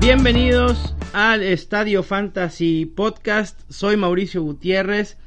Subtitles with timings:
[0.00, 3.60] Bienvenidos al Estadio Fantasy Podcast.
[3.68, 5.18] Soy Mauricio Gutiérrez,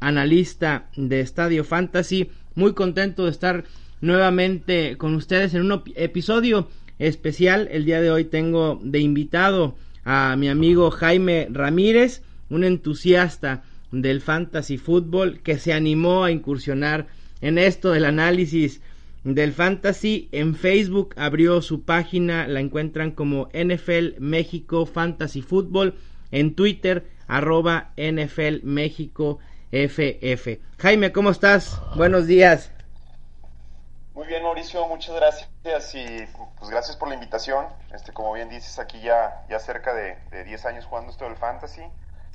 [0.00, 2.30] analista de Estadio Fantasy.
[2.54, 3.64] Muy contento de estar
[4.00, 7.68] nuevamente con ustedes en un episodio especial.
[7.70, 14.22] El día de hoy tengo de invitado a mi amigo Jaime Ramírez, un entusiasta del
[14.22, 17.06] fantasy fútbol que se animó a incursionar
[17.42, 18.80] en esto del análisis
[19.34, 20.28] del fantasy.
[20.30, 25.98] En Facebook abrió su página, la encuentran como NFL México Fantasy Fútbol.
[26.30, 29.38] En Twitter, arroba NFL México
[29.72, 30.60] FF.
[30.78, 31.80] Jaime, ¿cómo estás?
[31.96, 32.70] Buenos días.
[34.14, 36.24] Muy bien, Mauricio, muchas gracias y
[36.58, 37.66] pues gracias por la invitación.
[37.92, 41.36] Este, como bien dices, aquí ya, ya cerca de, de 10 años jugando esto del
[41.36, 41.82] fantasy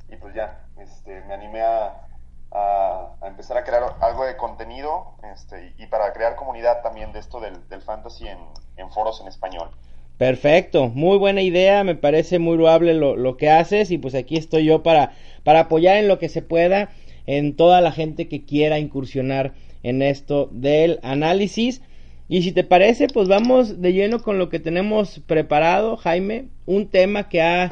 [0.09, 2.05] y pues ya, este, me animé a,
[2.51, 7.39] a, empezar a crear algo de contenido este, y, para crear comunidad también de esto
[7.39, 9.69] del, fantasy en, foros en español.
[10.17, 14.37] Perfecto, muy buena idea, me parece muy loable lo, lo, que haces y pues aquí
[14.37, 16.89] estoy yo para, para apoyar en lo que se pueda
[17.25, 21.81] en toda la gente que quiera incursionar en esto del análisis.
[22.27, 26.87] Y si te parece, pues vamos de lleno con lo que tenemos preparado, Jaime, un
[26.87, 27.69] tema que ha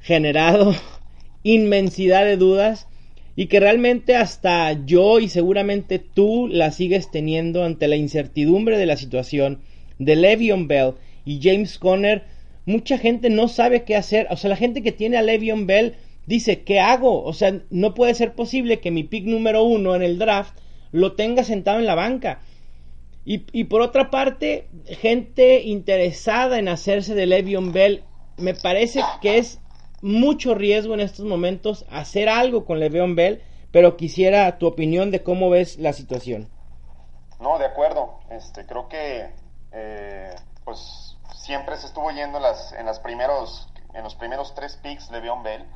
[0.00, 0.74] generado
[1.42, 2.88] inmensidad de dudas
[3.36, 8.86] y que realmente hasta yo y seguramente tú la sigues teniendo ante la incertidumbre de
[8.86, 9.60] la situación
[9.98, 10.94] de Le'Veon Bell
[11.26, 12.24] y James Conner,
[12.64, 15.96] mucha gente no sabe qué hacer, o sea, la gente que tiene a Le'Veon Bell
[16.24, 17.22] dice, ¿qué hago?
[17.22, 20.58] O sea, no puede ser posible que mi pick número uno en el draft
[20.90, 22.40] lo tenga sentado en la banca.
[23.26, 28.02] Y, y por otra parte, gente interesada en hacerse de Le'Veon Bell,
[28.38, 29.60] me parece que es
[30.06, 35.24] mucho riesgo en estos momentos hacer algo con Le'Veon Bell, pero quisiera tu opinión de
[35.24, 36.48] cómo ves la situación.
[37.40, 38.20] No, de acuerdo.
[38.30, 39.28] Este, creo que
[39.72, 40.34] eh,
[40.64, 45.10] pues siempre se estuvo yendo en las, en las primeros, en los primeros tres picks
[45.10, 45.66] Le'Veon Bell.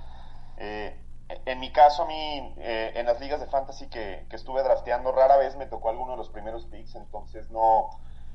[0.58, 0.96] Eh,
[1.44, 5.36] en mi caso, a mí, eh, en las ligas de fantasy que, estuve drafteando, rara
[5.38, 7.90] vez me tocó alguno de los primeros picks, entonces no,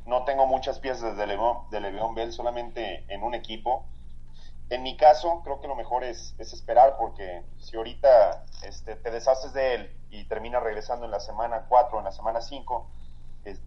[0.06, 3.86] no tengo muchas piezas de Le'Veon, de Le'Veon Bell, solamente en un equipo
[4.70, 9.54] en mi caso, creo que lo mejor es, esperar porque si ahorita este, te deshaces
[9.54, 12.90] de él y termina regresando en la semana 4 o en la semana 5,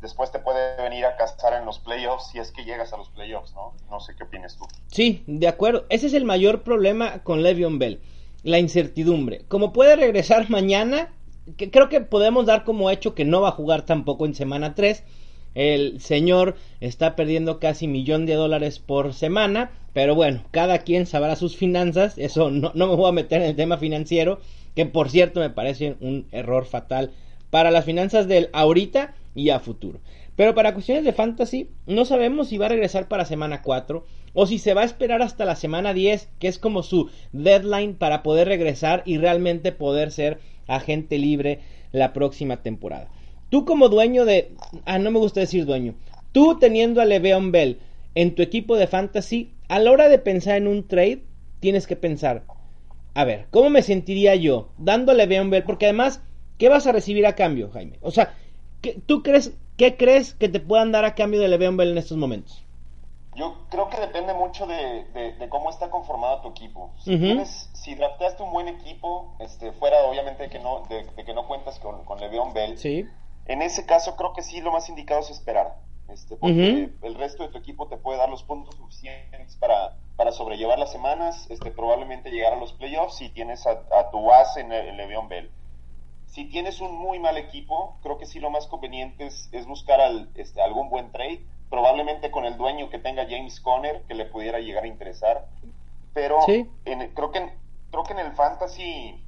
[0.00, 3.10] después te puede venir a casar en los playoffs si es que llegas a los
[3.10, 3.74] playoffs, ¿no?
[3.88, 4.66] No sé qué opinas tú.
[4.88, 5.84] Sí, de acuerdo.
[5.88, 8.02] Ese es el mayor problema con Le'Veon Bell,
[8.42, 9.44] la incertidumbre.
[9.46, 11.12] Como puede regresar mañana,
[11.56, 14.74] que creo que podemos dar como hecho que no va a jugar tampoco en semana
[14.74, 15.04] 3
[15.54, 21.36] el señor está perdiendo casi millón de dólares por semana, pero bueno, cada quien sabrá
[21.36, 24.40] sus finanzas, eso no, no me voy a meter en el tema financiero,
[24.74, 27.10] que por cierto me parece un error fatal
[27.50, 30.00] para las finanzas del ahorita y a futuro.
[30.36, 34.04] Pero para cuestiones de fantasy, no sabemos si va a regresar para semana 4
[34.34, 37.94] o si se va a esperar hasta la semana 10, que es como su deadline
[37.94, 40.38] para poder regresar y realmente poder ser
[40.68, 41.58] agente libre
[41.90, 43.08] la próxima temporada.
[43.50, 44.52] Tú como dueño de...
[44.84, 45.94] Ah, no me gusta decir dueño.
[46.32, 47.80] Tú teniendo a Le'Veon Bell
[48.14, 51.22] en tu equipo de fantasy, a la hora de pensar en un trade,
[51.60, 52.42] tienes que pensar,
[53.14, 55.64] a ver, ¿cómo me sentiría yo dándole a Le'Veon Bell?
[55.64, 56.22] Porque además,
[56.58, 57.98] ¿qué vas a recibir a cambio, Jaime?
[58.02, 58.34] O sea,
[58.82, 61.98] ¿qué, ¿tú crees, qué crees que te puedan dar a cambio de Le'Veon Bell en
[61.98, 62.64] estos momentos?
[63.34, 65.06] Yo creo que depende mucho de,
[65.48, 66.90] cómo está conformado tu equipo.
[66.98, 71.34] Si, tienes, si drafteaste un buen equipo, este, fuera obviamente de que no, de, que
[71.34, 73.06] no cuentas con, con Le'Veon Bell, sí.
[73.48, 75.74] En ese caso creo que sí lo más indicado es esperar,
[76.08, 80.32] este, porque el resto de tu equipo te puede dar los puntos suficientes para, para
[80.32, 84.70] sobrellevar las semanas, este, probablemente llegar a los playoffs si tienes a, tu base en
[84.70, 85.50] el, Le'Veon Bell.
[86.26, 90.28] Si tienes un muy mal equipo, creo que sí lo más conveniente es, buscar al,
[90.34, 94.58] este, algún buen trade, probablemente con el dueño que tenga James Conner, que le pudiera
[94.60, 95.46] llegar a interesar.
[96.12, 97.52] Pero creo, que,
[97.90, 99.24] creo que en el fantasy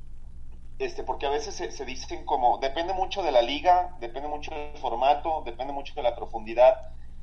[0.80, 4.78] este, porque a veces se, dicen como, depende mucho de la liga, depende mucho del
[4.78, 6.74] formato, depende mucho de la profundidad,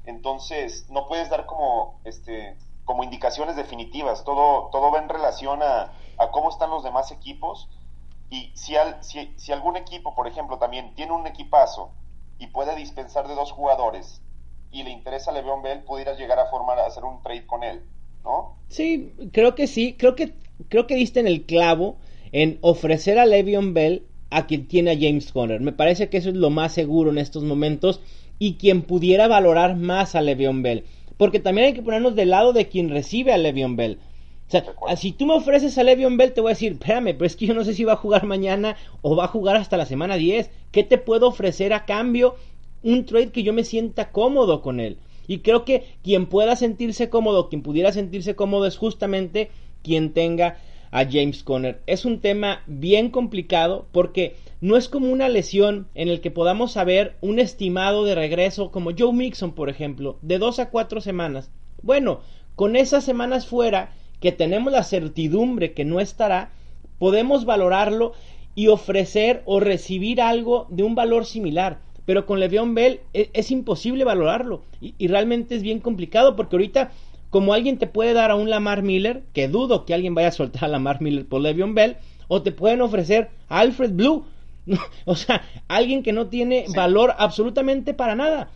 [0.06, 2.56] entonces no puedes dar como, este,
[2.86, 5.92] como indicaciones definitivas, todo, todo va en relación a,
[6.32, 7.68] cómo están los demás equipos,
[8.30, 11.90] y si, al, si, si, algún equipo, por ejemplo, también tiene un equipazo,
[12.38, 14.22] y puede dispensar de dos jugadores
[14.72, 17.64] y le interesa a Le'Veon Bell, pudieras llegar a formar, a hacer un trade con
[17.64, 17.82] él,
[18.24, 18.56] ¿no?
[18.70, 20.36] Sí, creo que sí, creo que,
[20.70, 21.96] creo que diste en el clavo
[22.32, 25.62] en ofrecer a Le'Veon Bell a quien tiene a James Conner.
[25.62, 28.02] Me parece que eso es lo más seguro en estos momentos
[28.40, 30.84] y quien pudiera valorar más a Le'Veon Bell.
[31.18, 33.98] Porque también hay que ponernos del lado de quien recibe a Le'Veon Bell.
[34.48, 34.64] O sea,
[34.96, 37.48] si tú me ofreces a Le'Veon Bell, te voy a decir, espérame, pero es que
[37.48, 40.16] yo no sé si va a jugar mañana o va a jugar hasta la semana
[40.16, 40.50] 10.
[40.72, 42.36] ¿Qué te puedo ofrecer a cambio?
[42.84, 44.98] Un trade que yo me sienta cómodo con él.
[45.28, 49.50] Y creo que quien pueda sentirse cómodo, quien pudiera sentirse cómodo es justamente
[49.84, 50.58] quien tenga
[50.98, 51.80] a James Conner.
[51.86, 56.72] Es un tema bien complicado porque no es como una lesión en el que podamos
[56.72, 61.52] saber un estimado de regreso como Joe Mixon, por ejemplo, de dos a cuatro semanas.
[61.84, 62.22] Bueno,
[62.56, 66.50] con esas semanas fuera que tenemos la certidumbre que no estará,
[66.98, 68.14] podemos valorarlo
[68.56, 71.78] y ofrecer o recibir algo de un valor similar.
[72.06, 76.56] Pero con Le'Veon Bell e, es, imposible valorarlo y, y, realmente es bien complicado porque
[76.56, 76.92] ahorita
[77.38, 80.32] como alguien te puede dar a un Lamar Miller, que dudo que alguien vaya a
[80.32, 81.98] soltar a Lamar Miller por Le'Veon Bell,
[82.28, 84.26] o te pueden ofrecer a Alfred Blue,
[85.06, 86.76] o sea, alguien que no tiene sí.
[86.76, 88.50] valor absolutamente para nada.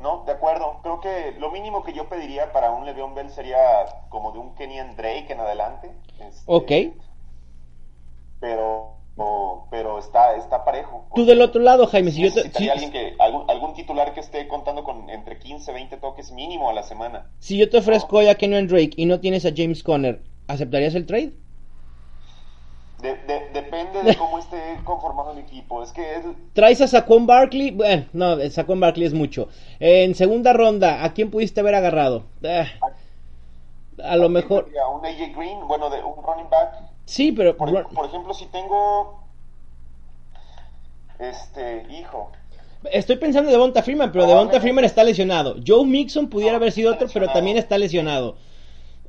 [0.00, 0.78] No, de acuerdo.
[0.84, 3.58] Creo que lo mínimo que yo pediría para un Le'Veon Bell sería
[4.08, 5.90] como de un Kenyan Drake en adelante.
[6.20, 6.72] Este, ok.
[8.38, 11.06] Pero, o, pero está, está parejo.
[11.14, 14.20] Tú del otro lado, Jaime, si yo te, si, alguien que, algún, algún, titular que
[14.20, 17.26] esté contando con entre 15, 20 toques mínimo a la semana.
[17.40, 18.18] Si yo te ofrezco ¿no?
[18.20, 21.32] hoy a Kenyan Drake y no tienes a James Conner, ¿aceptarías el trade?
[23.02, 25.82] De, de, depende de cómo esté conformado el equipo.
[25.82, 26.24] Es que es...
[26.52, 27.72] Traes a Saquon Barkley.
[27.72, 29.48] Bueno, no, Saquon Barkley es mucho.
[29.80, 32.24] Eh, en segunda ronda, ¿a quién pudiste haber agarrado?
[32.42, 32.66] Eh,
[34.02, 34.68] a, a lo mejor.
[34.80, 36.87] A un AJ Green, bueno, de un running back.
[37.08, 37.56] Sí, pero.
[37.56, 39.24] Por, por ejemplo, si tengo.
[41.18, 42.30] Este, hijo.
[42.92, 45.56] Estoy pensando en Devonta Freeman, pero Devonta Freeman está lesionado.
[45.66, 48.36] Joe Mixon pudiera haber sido otro, pero también está lesionado.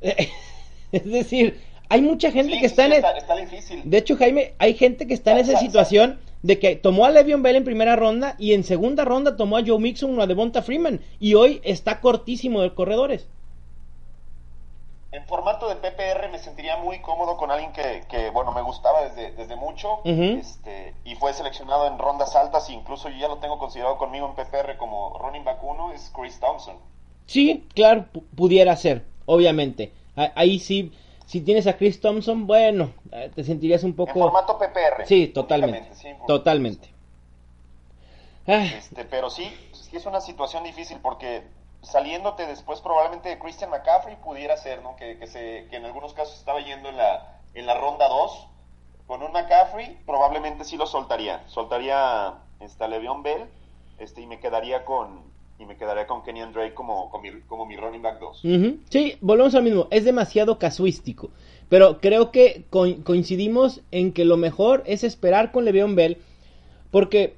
[0.00, 1.60] es decir,
[1.90, 3.82] hay mucha gente sí, que está sí, en está, está, difícil.
[3.84, 7.42] De hecho, Jaime, hay gente que está en esa situación de que tomó a Le'Veon
[7.42, 10.62] Bell en primera ronda y en segunda ronda tomó a Joe Mixon o a Devonta
[10.62, 13.26] Freeman y hoy está cortísimo de corredores.
[15.12, 19.02] En formato de PPR me sentiría muy cómodo con alguien que, que bueno, me gustaba
[19.02, 20.38] desde, desde mucho Uh -huh.
[20.38, 24.34] este, y fue seleccionado en rondas altas, incluso yo ya lo tengo considerado conmigo en
[24.34, 26.76] PPR como running back 1, es Chris Thompson.
[27.26, 29.92] Sí, claro, pudiera ser, obviamente.
[30.14, 30.92] Ahí sí,
[31.26, 34.12] si tienes a Chris Thompson, bueno, eh, te sentirías un poco...
[34.12, 35.06] En formato PPR.
[35.06, 35.94] Sí, totalmente.
[35.94, 36.88] Sí, totalmente.
[38.46, 38.64] Ah.
[38.64, 41.42] Este, pero sí, sí es una situación difícil porque
[41.82, 44.96] saliéndote después probablemente de Christian McCaffrey pudiera ser, ¿no?
[44.96, 48.48] Que, que, se, que en algunos casos estaba yendo en la, en la ronda 2.
[49.06, 51.42] Con un McCaffrey probablemente sí lo soltaría.
[51.48, 53.48] Soltaría este, a Le'Veon Bell
[53.98, 55.22] este, y me quedaría con,
[55.58, 58.44] y me quedaría con Kenyan Drake como, como, mi, como mi running back 2.
[58.44, 58.78] Uh -huh.
[58.88, 61.30] Sí, volvemos al mismo, es demasiado casuístico,
[61.68, 66.18] pero creo que co coincidimos en que lo mejor es esperar con Le'Veon Bell,
[66.90, 67.36] porque,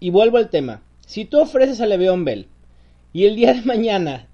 [0.00, 2.48] y vuelvo al tema, si tú ofreces a Le'Veon Bell
[3.12, 4.26] y el día de mañana,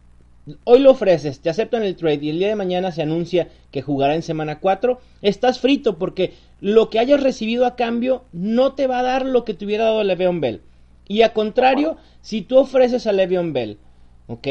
[0.64, 3.82] hoy lo ofreces, te aceptan el trade y el día de mañana se anuncia que
[3.82, 8.86] jugará en semana 4, estás frito porque lo que hayas recibido a cambio no te
[8.86, 10.62] va a dar lo que te hubiera dado Le'Veon Bell.
[11.06, 13.78] Y a contrario, si tú ofreces a Le'Veon Bell,
[14.26, 14.48] ¿ok?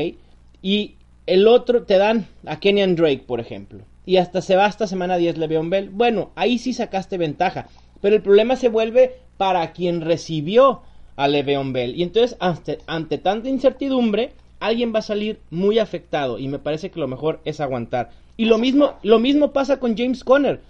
[0.62, 4.88] Y el otro te dan a Kenyan Drake, por ejemplo, y hasta se va hasta
[4.88, 7.68] semana 10 Le'Veon Bell, bueno, ahí sí sacaste ventaja.
[8.02, 10.82] Pero el problema se vuelve para quien recibió
[11.18, 11.96] a Le'Veon Bell.
[11.96, 14.32] Y entonces, ante, tanta incertidumbre,
[14.62, 16.40] alguien va a salir muy afectado.
[16.40, 18.12] Y me parece que lo mejor es aguantar.
[18.38, 20.62] Y lo mismo, lo mismo pasa con James Conner.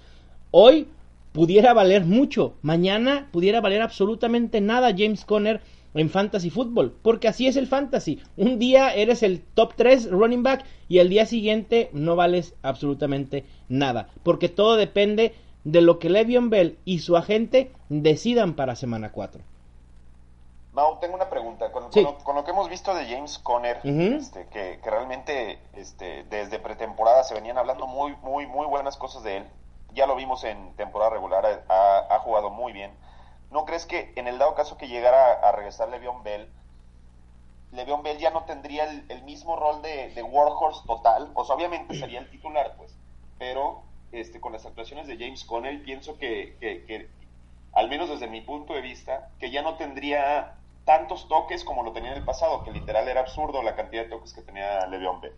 [0.49, 0.87] Hoy
[1.33, 2.55] pudiera valer mucho.
[2.63, 5.61] Mañana pudiera valer absolutamente nada James Conner
[5.93, 8.19] en fantasy fútbol, porque así es el fantasy.
[8.37, 13.45] Un día eres el top 3 running back y el día siguiente no vales absolutamente
[13.67, 19.11] nada, porque todo depende de lo que Le'Veon Bell y su agente decidan para semana
[19.11, 19.41] 4.
[20.77, 21.71] Mau, tengo una pregunta.
[21.71, 22.03] Con, sí.
[22.03, 24.17] con, lo, con, lo, que hemos visto de James Conner, uh -huh.
[24.19, 29.23] este, que, que, realmente este, desde pretemporada se venían hablando muy, muy, muy buenas cosas
[29.23, 29.47] de él.
[29.93, 32.91] Ya lo vimos en temporada regular, ha, ha jugado muy bien.
[33.49, 36.47] ¿No crees que en el dado caso que llegara a regresar Le'Veon Bell,
[37.71, 41.31] Le'Veon Bell ya no tendría el, el mismo rol de, de, Warhorse total?
[41.33, 42.95] O sea, obviamente sería el titular, pues,
[43.39, 43.81] pero
[44.11, 47.09] este, con las actuaciones de James Conner pienso que, que, que,
[47.73, 50.56] al menos desde mi punto de vista, que ya no tendría
[50.87, 54.09] tantos toques como lo tenía en el pasado, que literal era absurdo la cantidad de
[54.09, 55.33] toques que tenía Le'Veon Bell.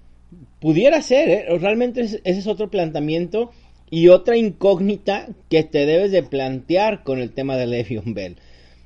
[0.61, 1.57] Pudiera ser, ¿eh?
[1.57, 3.49] realmente ese es otro planteamiento
[3.89, 8.37] y otra incógnita que te debes de plantear con el tema de Le'Veon Bell.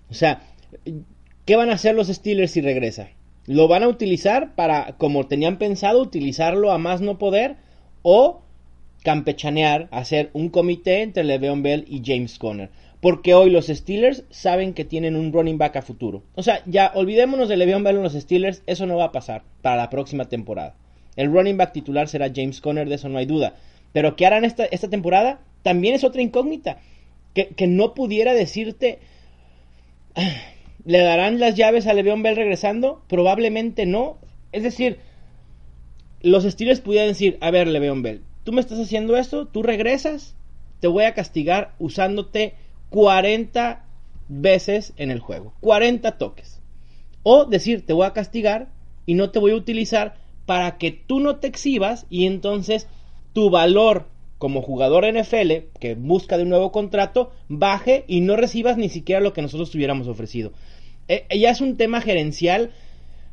[0.10, 0.42] O sea,
[1.46, 3.10] ¿qué van a hacer los Steelers si regresa?
[3.46, 7.58] ¿Lo van a utilizar para, como tenían pensado, utilizarlo a más no poder?
[8.04, 8.42] ¿O
[9.04, 12.70] campechanear, hacer un comité entre Le'Veon Bell y James Conner?
[13.04, 16.24] Porque hoy los Steelers saben que tienen un running back a futuro.
[16.36, 19.44] O sea, ya olvidémonos de Le'Veon Bell en los Steelers, eso no va a pasar
[19.62, 20.78] para la próxima temporada.
[21.18, 23.58] El running back titular será James Conner, de eso no hay duda.
[23.92, 25.42] Pero ¿qué harán esta, esta temporada?
[25.64, 26.78] También es otra incógnita.
[27.34, 29.00] Que, que no pudiera decirte...
[30.86, 33.04] ¿Le darán las llaves a Le'Veon Bell regresando?
[33.10, 34.18] Probablemente no.
[34.54, 35.00] Es decir,
[36.22, 40.38] los Steelers pudieran decir, a ver, Le'Veon Bell, tú me estás haciendo esto, tú regresas,
[40.80, 42.54] te voy a castigar usándote
[42.94, 43.84] 40
[44.30, 45.56] veces en el juego.
[45.62, 46.62] 40 toques.
[47.24, 48.70] O decir, te voy a castigar
[49.08, 50.14] y no te voy a utilizar
[50.46, 52.88] para que tú no te exhibas y entonces
[53.34, 54.06] tu valor
[54.38, 59.22] como jugador NFL que busca de un nuevo contrato baje y no recibas ni siquiera
[59.22, 60.54] lo que nosotros tuviéramos ofrecido.
[61.08, 62.74] Eh, ya es un tema gerencial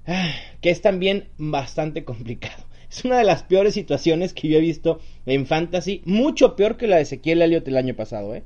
[0.07, 2.64] ah, que es también bastante complicado.
[2.90, 6.88] Es una de las peores situaciones que yo he visto en Fantasy, mucho peor que
[6.88, 8.43] la de Ezequiel Elliott el año pasado, ¿eh?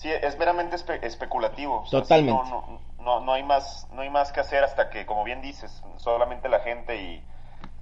[0.00, 1.84] Sí, es meramente especulativo.
[1.90, 2.32] Totalmente.
[2.50, 5.82] no, no, no, hay más, no hay más que hacer hasta que, como bien dices,
[5.98, 7.22] solamente la gente y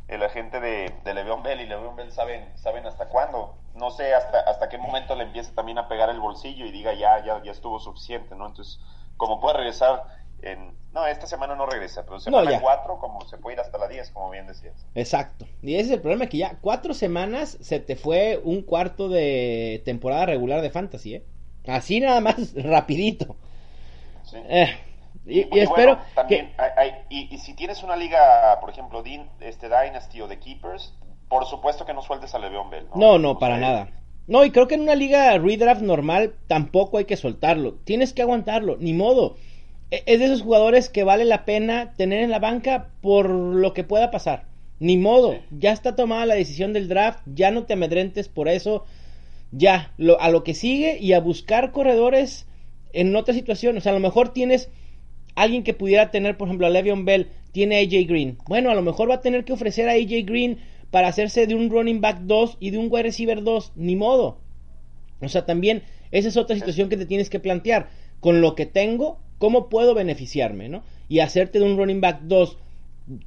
[0.09, 3.55] el gente de, de Le'Veon Bell y Le'Veon Bell saben, saben hasta cuándo.
[3.77, 6.93] No sé hasta, hasta qué momento le empiece también a pegar el bolsillo y diga
[6.93, 8.49] ya, ya, ya estuvo suficiente, ¿no?
[8.49, 8.81] Entonces,
[9.17, 10.03] como puede regresar
[10.43, 10.77] en...
[10.93, 13.87] No, esta semana no regresa, pero semana no, 4, como se puede ir hasta la
[13.87, 14.75] 10, como bien decías.
[14.97, 15.47] Exacto.
[15.63, 19.83] Y ese es el problema, que ya cuatro semanas se te fue un cuarto de
[19.85, 21.25] temporada regular de Fantasy, ¿eh?
[21.69, 23.37] Así nada más, rapidito.
[24.25, 24.37] Sí.
[24.49, 24.77] Eh,
[25.27, 26.63] y, y, y, espero también que...
[26.63, 29.03] hay, hay, y, y, si tienes una liga, por ejemplo,
[29.41, 30.95] este Dynasty o de Keepers,
[31.29, 32.87] por supuesto que no sueltes a Le'Veon Bell.
[32.95, 33.89] No, no, no para nada.
[34.27, 37.75] No, y creo que en una liga redraft normal tampoco hay que soltarlo.
[37.85, 39.37] Tienes que aguantarlo, ni modo.
[39.91, 43.73] E, es de esos jugadores que vale la pena tener en la banca por lo
[43.73, 44.45] que pueda pasar.
[44.81, 45.41] Ni modo, sí.
[45.51, 48.85] ya está tomada la decisión del draft, ya no te amedrentes por eso.
[49.51, 52.47] Ya, lo, a lo que sigue y a buscar corredores
[52.93, 53.77] en otra situación.
[53.77, 54.71] O sea, a lo mejor tienes
[55.35, 58.39] alguien que pudiera tener, por ejemplo, a Le'Veon Bell, tiene a AJ Green.
[58.47, 60.59] Bueno, a lo mejor va a tener que ofrecer a AJ Green
[60.91, 64.39] para hacerse de un running back 2 y de un wide receiver 2, ni modo.
[65.21, 67.89] O sea, también esa es otra situación que te tienes que plantear.
[68.21, 70.83] Con lo que tengo, ¿cómo puedo beneficiarme, no?
[71.09, 72.59] Y hacerte de un running back 2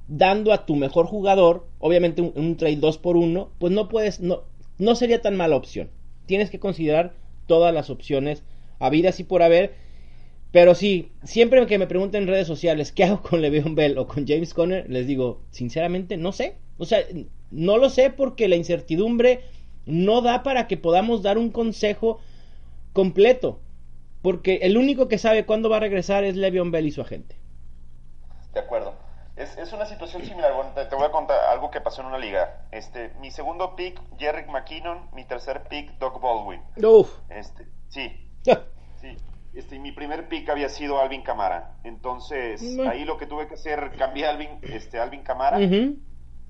[0.08, 4.44] dando a tu mejor jugador, obviamente un, trade 2 por 1, pues no puedes, no,
[4.78, 5.90] no sería tan mala opción.
[6.32, 7.12] Tienes que considerar
[7.46, 8.42] todas las opciones
[8.80, 9.74] habidas y por haber.
[10.54, 14.08] Pero sí, siempre que me pregunten en redes sociales qué hago con Le'Veon Bell o
[14.08, 16.56] con James Conner, les digo, sinceramente, no sé.
[16.78, 17.00] O sea,
[17.52, 19.42] no lo sé porque la incertidumbre
[19.86, 22.22] no da para que podamos dar un consejo
[22.94, 23.60] completo.
[24.22, 27.36] Porque el único que sabe cuándo va a regresar es Le'Veon Bell y su agente.
[28.54, 28.96] De acuerdo.
[29.42, 30.54] Es, es una situación similar.
[30.54, 32.68] Bueno, te, te, voy a contar algo que pasó en una liga.
[32.72, 35.10] Este, mi segundo pick, Jerry McKinnon.
[35.14, 36.62] Mi tercer pick, Doug Baldwin.
[36.84, 37.12] Uf.
[37.30, 38.30] Este, sí.
[38.44, 39.18] sí.
[39.54, 41.76] Este, mi primer pick había sido Alvin Camara.
[41.84, 45.58] Entonces, ahí lo que tuve que hacer, cambié a Alvin, este, Alvin Camara.
[45.58, 45.98] Uh -huh.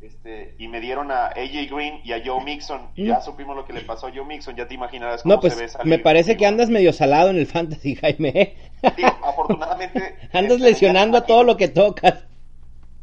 [0.01, 2.89] Este, y me dieron a AJ Green y a Joe Mixon.
[2.95, 4.55] Y ya supimos lo que le pasó a Joe Mixon.
[4.55, 5.87] Ya te imaginarás cómo no, pues, se ve salir.
[5.87, 8.55] Me parece que andas medio salado en el fantasy, Jaime.
[8.95, 10.15] Sí, afortunadamente.
[10.33, 12.25] andas este, lesionando a todo lo que tocas.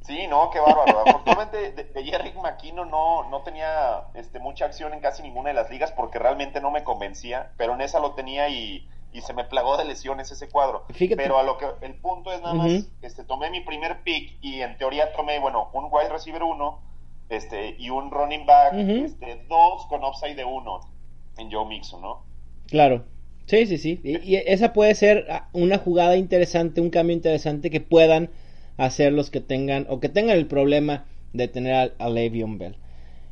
[0.08, 1.00] Sí, no, qué bárbaro.
[1.06, 5.54] Afortunadamente de, de Jerry McKinnon no, no tenía este, mucha acción en casi ninguna de
[5.54, 9.34] las ligas porque realmente no me convencía, pero en esa lo tenía y, y se
[9.34, 10.86] me plagó de lesiones ese cuadro.
[10.94, 11.22] Fíjate.
[11.22, 12.88] Pero a lo que el punto es nada más, uh -huh.
[13.02, 16.80] este, tomé mi primer pick y en teoría tomé, bueno, un wide receiver 1
[17.28, 19.04] este, y un running back 2 uh -huh.
[19.04, 20.80] este, dos con upside de 1
[21.36, 22.22] en Joe Mixon, ¿no?
[22.66, 23.04] Claro.
[23.44, 24.00] Sí, sí, sí.
[24.02, 28.30] Y, y, esa puede ser una jugada interesante, un cambio interesante que puedan
[28.78, 31.04] hacer los que tengan o que tengan el problema
[31.35, 32.76] de tener a, a Le'Veon Bell.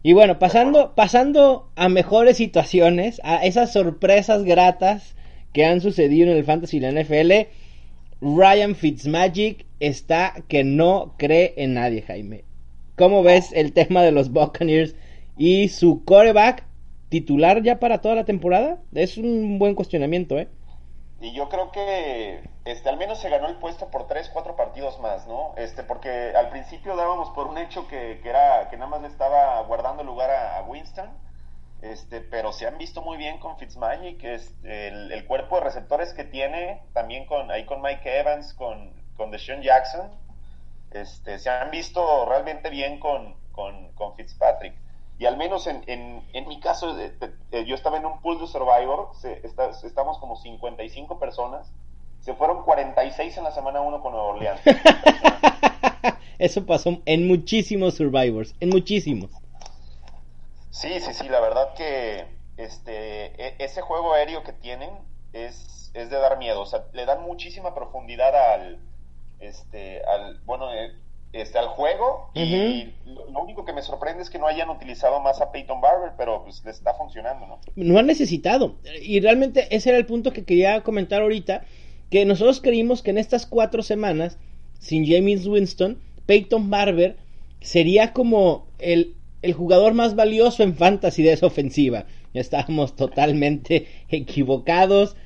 [0.03, 5.17] Y bueno, pasando, pasando a mejores situaciones, a esas sorpresas gratas
[5.53, 7.49] que han sucedido en el Fantasy y la NFL,
[8.21, 12.45] Ryan Fitzmagic está que no cree en nadie, Jaime.
[12.97, 14.95] ¿Cómo ves el tema de los Buccaneers
[15.37, 16.65] y su coreback
[17.09, 18.79] titular ya para toda la temporada?
[18.95, 20.49] Es un buen cuestionamiento, ¿eh?
[21.20, 25.00] Y yo creo que este, al menos se ganó el puesto por tres, cuatro partidos
[25.00, 25.54] más, ¿no?
[25.56, 29.08] Este, porque al principio dábamos por un hecho que, que era que nada más le
[29.08, 31.11] estaba guardando lugar a, Winston,
[31.80, 36.12] este, pero se han visto muy bien con Fitzmagic, este, el, el, cuerpo de receptores
[36.12, 40.11] que tiene, también con ahí con Mike Evans, con, con Deshaun Jackson,
[40.90, 44.86] este, se han visto realmente bien con, con, con Fitzpatrick
[45.18, 48.46] y al menos en, en, en mi caso, eh, yo estaba en un pool de
[48.46, 51.73] Survivor, se, está, estamos como 55 personas,
[52.20, 54.61] se fueron 46 en la semana 1 con Nueva Orleans.
[56.38, 59.30] Eso pasó en muchísimos Survivors, en muchísimos.
[60.70, 62.26] Sí, sí, sí, la verdad que
[62.58, 64.90] este e, ese juego aéreo que tienen
[65.32, 68.78] es, es de dar miedo, o sea, le dan muchísima profundidad al
[69.38, 70.92] este al bueno, eh,
[71.33, 75.40] este, al juego y lo, único que me sorprende es que no hayan utilizado más
[75.40, 77.59] a Peyton Barber, pero pues le está funcionando, ¿no?
[77.75, 78.76] No han necesitado.
[79.02, 81.64] Y realmente ese era el punto que quería comentar ahorita,
[82.11, 84.38] que nosotros creímos que en estas cuatro semanas,
[84.78, 87.16] sin James Winston, Peyton Barber
[87.61, 92.06] sería como el, el jugador más valioso en fantasy de esa ofensiva.
[92.33, 95.16] Ya estábamos totalmente equivocados.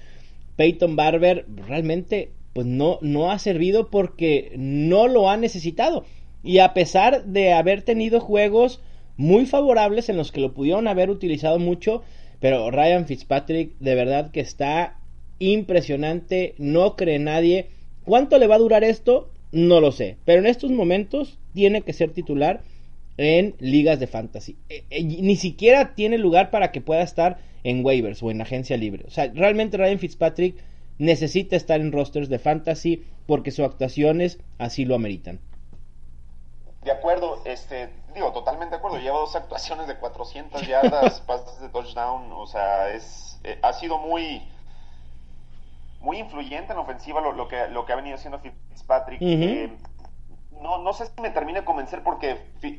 [0.57, 6.04] Peyton Barber realmente pues no, no ha servido porque no lo ha necesitado.
[6.42, 8.80] Y a pesar de haber tenido juegos
[9.16, 12.02] muy favorables en los que lo pudieron haber utilizado mucho,
[12.40, 14.99] pero Ryan Fitzpatrick de verdad que está
[15.38, 17.69] impresionante, no cree nadie.
[18.04, 19.30] ¿Cuánto le va a durar esto?
[19.52, 22.62] No lo sé, pero en estos momentos tiene que ser titular
[23.16, 24.57] en ligas de fantasy.
[24.69, 28.76] Eh, eh, ni siquiera tiene lugar para que pueda estar en waivers o en agencia
[28.76, 29.04] libre.
[29.07, 30.57] O sea, realmente Ryan Fitzpatrick
[31.00, 35.40] necesita estar en rosters de fantasy porque sus actuaciones así lo ameritan.
[36.85, 38.99] De acuerdo, este, digo, totalmente de acuerdo.
[38.99, 43.99] Lleva dos actuaciones de 400 yardas, pases de touchdown, o sea, es, eh, ha sido
[43.99, 44.42] muy,
[46.00, 49.21] muy influyente en la ofensiva lo, que, lo que ha venido haciendo Fitzpatrick.
[49.23, 49.71] Eh,
[50.61, 52.37] no, no sé si me termine de convencer porque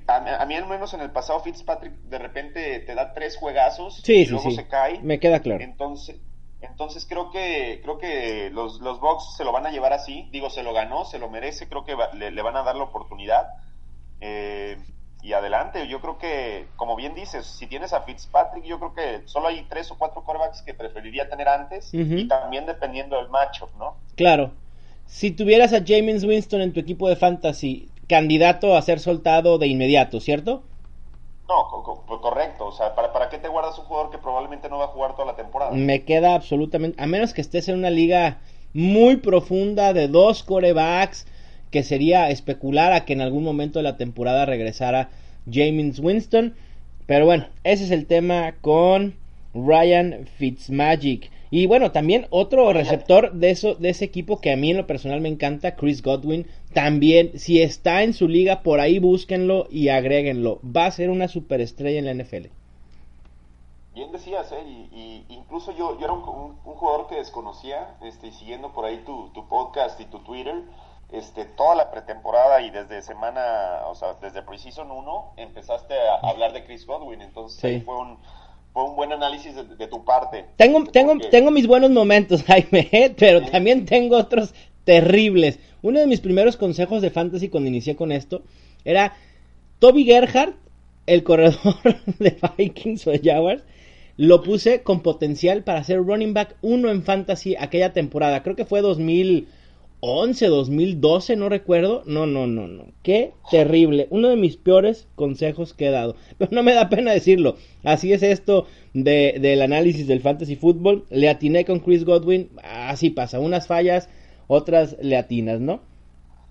[0.07, 4.25] a, mí al menos en el pasado Fitzpatrick de repente te da tres juegazos y
[4.27, 4.99] luego se cae.
[5.01, 5.63] Me queda claro.
[5.63, 6.19] Entonces,
[6.61, 10.29] entonces creo que creo que los, los Bucks se lo van a llevar así.
[10.31, 11.67] Digo, se lo ganó, se lo merece.
[11.67, 13.47] Creo que le, van a dar la oportunidad.
[14.19, 14.77] Eh,
[15.23, 19.27] y adelante, yo creo que, como bien dices, si tienes a Fitzpatrick, yo creo que
[19.27, 21.93] solo hay tres o cuatro quarterbacks que preferiría tener antes.
[21.93, 23.97] Y también dependiendo del matchup, ¿no?
[24.15, 24.51] Claro.
[25.05, 29.67] Si tuvieras a James Winston en tu equipo de fantasy, candidato a ser soltado de
[29.67, 30.63] inmediato, ¿cierto?
[31.51, 31.67] No,
[32.07, 32.67] pues correcto.
[32.67, 35.15] O sea, ¿para, ¿para qué te guardas un jugador que probablemente no va a jugar
[35.15, 35.71] toda la temporada?
[35.71, 37.01] Me queda absolutamente.
[37.01, 38.37] A menos que estés en una liga
[38.73, 41.27] muy profunda de dos corebacks,
[41.69, 45.09] que sería especular a que en algún momento de la temporada regresara
[45.51, 46.55] James Winston.
[47.05, 49.15] Pero bueno, ese es el tema con
[49.53, 51.31] Ryan Fitzmagic.
[51.53, 54.87] Y bueno, también otro receptor de, eso, de ese equipo que a mí en lo
[54.87, 56.47] personal me encanta, Chris Godwin.
[56.73, 60.61] También, si está en su liga, por ahí búsquenlo y agréguenlo.
[60.63, 62.47] Va a ser una superestrella en la NFL.
[63.93, 64.63] Bien decías, ¿eh?
[64.63, 66.21] Y, incluso yo, yo era un,
[66.63, 70.55] jugador que desconocía, este, siguiendo por ahí tu, tu, podcast y tu Twitter,
[71.11, 76.53] este, toda la pretemporada y desde semana, o sea, desde Precision 1, empezaste a hablar
[76.53, 77.21] de Chris Godwin.
[77.21, 78.17] Entonces ahí fue un,
[78.73, 80.45] fue un buen análisis de, tu parte.
[80.57, 83.13] Tengo, tengo, tengo mis buenos momentos, Jaime, ¿eh?
[83.17, 84.53] pero también tengo otros
[84.83, 85.59] terribles.
[85.81, 88.43] Uno de mis primeros consejos de fantasy cuando inicié con esto
[88.85, 89.15] era
[89.79, 90.55] Toby Gerhardt,
[91.07, 91.75] el corredor
[92.19, 93.63] de Vikings o de Jaguars,
[94.17, 98.43] lo puse con potencial para ser running back uno en fantasy aquella temporada.
[98.43, 99.47] Creo que fue 2000
[100.01, 102.01] 11, 2012, no recuerdo.
[102.05, 102.85] No, no, no, no.
[103.03, 104.07] Qué terrible.
[104.09, 106.15] Uno de mis peores consejos que he dado.
[106.37, 107.55] Pero no me da pena decirlo.
[107.83, 111.05] Así es esto de, del análisis del fantasy fútbol.
[111.09, 112.49] Le atiné con Chris Godwin.
[112.63, 113.39] Así pasa.
[113.39, 114.09] Unas fallas,
[114.47, 115.81] otras le atinas, ¿no?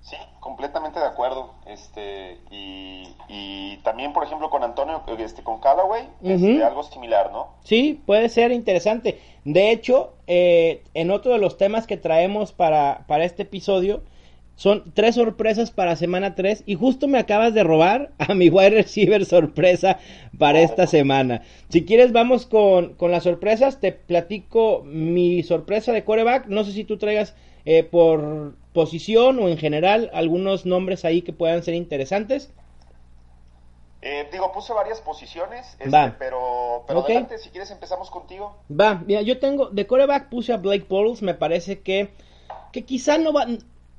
[0.01, 1.55] Sí, completamente de acuerdo.
[1.71, 7.49] Este, y, y también, por ejemplo, con Antonio, este, con Callaway, este, algo similar, ¿no?
[7.63, 9.21] Sí, puede ser interesante.
[9.45, 14.03] De hecho, eh, en otro de los temas que traemos para, para este episodio,
[14.57, 18.71] son tres sorpresas para semana 3 y justo me acabas de robar a mi wide
[18.71, 19.99] receiver sorpresa
[20.39, 21.43] para esta semana.
[21.69, 26.47] Si quieres vamos con, con las sorpresas, te platico mi sorpresa de coreback.
[26.49, 31.33] No sé si tú traigas eh, por posición o en general algunos nombres ahí que
[31.33, 32.53] puedan ser interesantes.
[34.03, 38.57] Eh, digo, puse varias posiciones, este, pero, pero adelante, si quieres empezamos contigo.
[38.71, 42.09] Va, mira, yo tengo, de coreback puse a Blake Bortles, me parece que,
[42.73, 43.47] que quizá no va,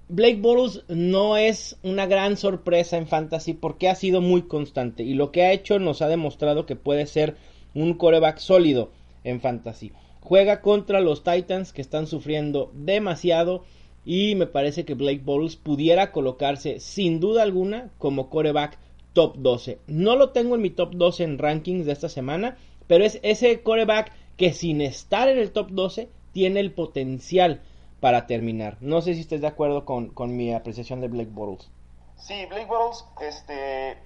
[0.07, 5.13] Blake Bortles no es una gran sorpresa en fantasy porque ha sido muy constante y
[5.13, 7.37] lo que ha hecho nos ha demostrado que puede ser
[7.75, 8.89] un coreback sólido
[9.23, 9.91] en fantasy.
[10.19, 13.63] Juega contra los Titans que están sufriendo demasiado
[14.05, 18.77] y me parece que Blake Bortles pudiera colocarse sin duda alguna como coreback
[19.13, 19.79] top 12.
[19.87, 23.61] No lo tengo en mi top 12 en rankings de esta semana, pero es ese
[23.61, 27.61] coreback que sin estar en el top 12 tiene el potencial
[27.99, 28.77] para terminar.
[28.79, 31.69] No sé si estés de acuerdo con, mi apreciación de Blake Bortles.
[32.17, 33.97] Sí, Blake Bortles, este,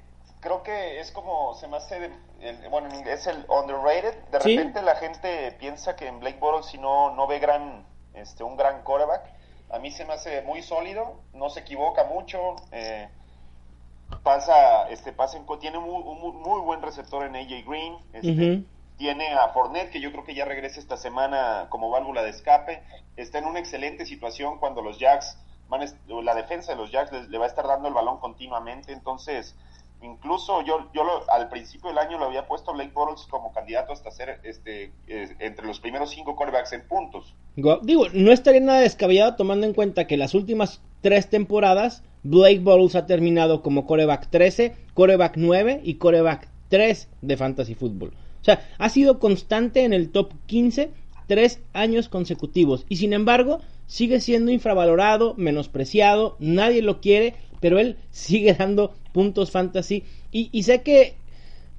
[0.41, 2.09] creo que es como, se me hace,
[2.69, 4.15] bueno, es el underrated.
[4.31, 8.43] De repente la gente piensa que en Blake Bortles si no, no ve gran, este,
[8.43, 9.34] un gran coreback
[9.69, 13.09] a mí se me hace muy sólido, no se equivoca mucho, eh,
[14.23, 18.63] pasa, este, pasa tiene un muy, buen receptor en AJ Green, este,
[18.97, 22.83] tiene a Fournette, que yo creo que ya regresa esta semana como válvula de escape,
[23.17, 25.85] está en una excelente situación cuando los Jacks, van,
[26.23, 29.55] la defensa de los Jacks le, va a estar dando el balón continuamente, entonces
[30.05, 34.11] incluso yo, yo al principio del año lo había puesto Blake Bortles como candidato hasta
[34.11, 37.33] ser este, entre los primeros cinco quarterbacks en puntos.
[37.55, 42.95] Digo, no estaría nada descabellado tomando en cuenta que las últimas tres temporadas Blake Bortles
[42.95, 48.13] ha terminado como coreback 13, coreback 9 y coreback 3 de Fantasy Football.
[48.41, 50.91] O sea, ha sido constante en el top 15
[51.27, 57.97] tres años consecutivos y sin embargo sigue siendo infravalorado, menospreciado, nadie lo quiere, pero él
[58.11, 61.13] sigue dando puntos fantasy y, sé que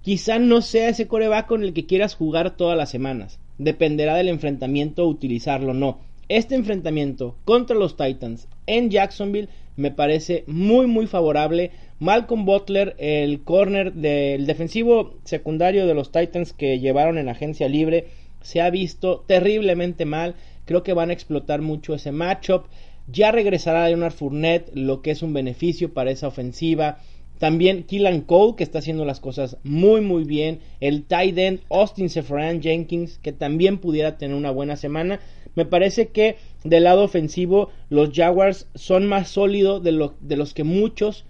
[0.03, 4.29] quizá no sea ese coreback con el que quieras jugar todas las semanas, dependerá del
[4.29, 6.01] enfrentamiento utilizarlo o no.
[6.29, 11.71] Este enfrentamiento contra los Titans en Jacksonville me parece muy muy favorable.
[11.99, 18.07] Malcolm Butler, el corner del defensivo secundario de los Titans que llevaron en agencia libre,
[18.43, 20.35] se ha visto terriblemente mal.
[20.65, 22.67] Creo que van a explotar mucho ese matchup.
[23.09, 26.99] Ya regresará Leonard Fournette, lo que es un beneficio para esa ofensiva.
[27.39, 30.61] También Killan Cole, que está haciendo las cosas muy muy bien.
[30.81, 35.21] El tight end Austin Sefran Jenkins, que también pudiera tener una buena semana.
[35.55, 40.53] Me parece que del lado ofensivo los Jaguars son más sólidos de, lo, de los
[40.55, 41.25] que muchos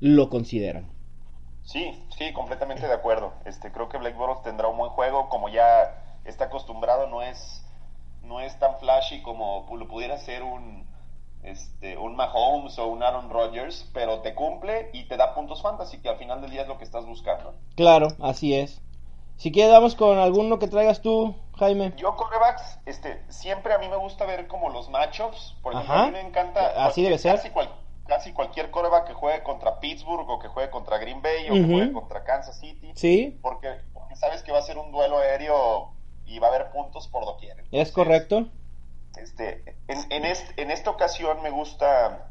[0.00, 0.88] lo consideran.
[1.64, 3.34] Sí, sí, completamente de acuerdo.
[3.44, 7.64] Este, creo que Blake tendrá un buen juego, como ya está acostumbrado, no es,
[8.22, 10.87] no es tan flashy como lo pudiera ser un,
[11.42, 15.98] este, un Mahomes o un Aaron Rodgers, pero te cumple y te da puntos fantasy,
[15.98, 17.54] que al final del día es lo que estás buscando.
[17.76, 18.80] Claro, así es.
[19.36, 21.92] Si quieres, vamos con alguno que traigas tú, Jaime.
[21.96, 25.54] Yo, corebacks, este, siempre a mí me gusta ver como los matchups.
[25.62, 26.84] Por ejemplo, a mí me encanta.
[26.84, 27.40] Así debe ser.
[28.08, 31.64] Casi, cualquier coreback que juegue contra Pittsburgh o que juegue contra Green Bay o que
[31.64, 32.90] juegue contra Kansas City.
[32.94, 33.38] Sí.
[33.42, 33.68] Porque,
[34.14, 35.92] sabes que va a ser un duelo aéreo
[36.26, 37.64] y va a haber puntos por doquier.
[37.70, 38.46] es correcto.
[39.22, 42.30] Este, en, en, esta ocasión me gusta,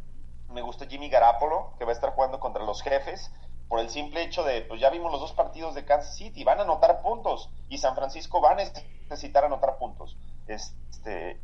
[0.49, 3.31] me gusta Jimmy Garapolo, que va a estar jugando contra los jefes,
[3.67, 6.59] por el simple hecho de, pues ya vimos los dos partidos de Kansas City, van
[6.59, 10.17] a anotar puntos, y San Francisco va a necesitar anotar puntos.
[10.47, 11.39] Este,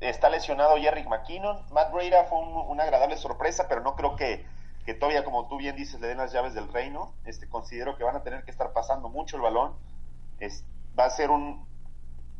[0.00, 4.44] está lesionado Jerry McKinnon, Matt Breda fue una agradable sorpresa, pero no creo que,
[4.84, 7.14] que todavía, como tú bien dices, le den las llaves del reino.
[7.24, 9.74] Este, considero que van a tener que estar pasando mucho el balón.
[10.98, 11.66] Va a ser un,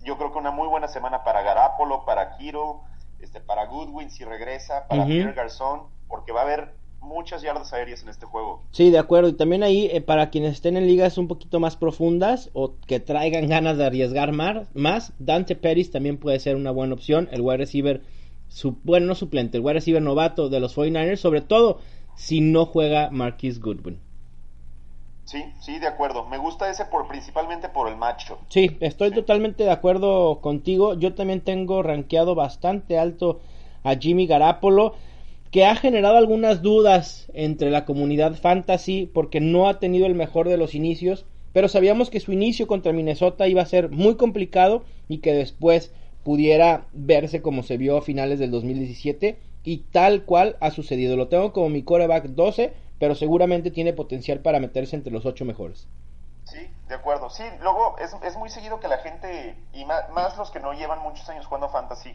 [0.05, 2.83] yo creo que una muy buena semana para Garapolo, para Kiro,
[3.21, 8.03] este, para Goodwin si regresa, para Pierre Garzón, porque va a haber muchas yardas aéreas
[8.03, 8.63] en este juego.
[8.73, 9.29] Sí, de acuerdo.
[9.29, 13.01] Y también ahí, eh, para quienes estén en ligas un poquito más profundas o que
[13.01, 17.29] traigan ganas de arriesgar más, más Dante Pérez también puede ser una buena opción.
[17.33, 18.03] El wide receiver,
[18.49, 21.81] su, bueno, no suplente, el wide receiver novato de los 49ers, sobre todo
[22.17, 23.99] si no juega Marquis Goodwin.
[25.31, 26.27] Sí, sí, de acuerdo.
[26.27, 28.39] Me gusta ese por principalmente por el macho.
[28.49, 30.95] Sí, estoy totalmente de acuerdo contigo.
[30.95, 33.39] Yo también tengo rankeado bastante alto
[33.85, 34.95] a Jimmy Garapolo,
[35.53, 40.49] que ha generado algunas dudas entre la comunidad fantasy porque no ha tenido el mejor
[40.49, 44.83] de los inicios, pero sabíamos que su inicio contra Minnesota iba a ser muy complicado
[45.07, 45.93] y que después
[46.25, 51.15] pudiera verse como se vio a finales del 2017 y tal cual ha sucedido.
[51.15, 55.47] Lo tengo como mi coreback 12 pero seguramente tiene potencial para meterse entre los ocho
[55.47, 55.89] mejores.
[56.45, 57.31] Sí, de acuerdo.
[57.31, 61.01] Sí, luego es, es muy seguido que la gente, y más, los que no llevan
[61.03, 62.15] muchos años jugando fantasy,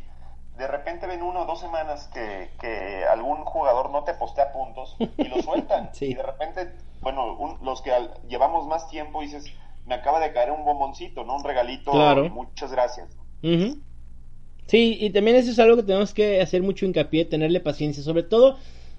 [0.58, 4.96] de repente ven uno o dos semanas que, que algún jugador no te postea puntos
[5.18, 5.90] y lo sueltan.
[6.00, 6.72] Y de repente,
[7.02, 7.92] bueno, los que
[8.28, 9.46] llevamos más tiempo dices,
[9.88, 11.36] me acaba de caer un bomboncito, ¿no?
[11.38, 11.92] Un regalito.
[11.92, 12.30] Claro.
[12.30, 13.10] Muchas gracias.
[13.42, 18.24] Sí, y también eso es algo que tenemos que hacer mucho hincapié, tenerle paciencia, sobre
[18.24, 18.58] todo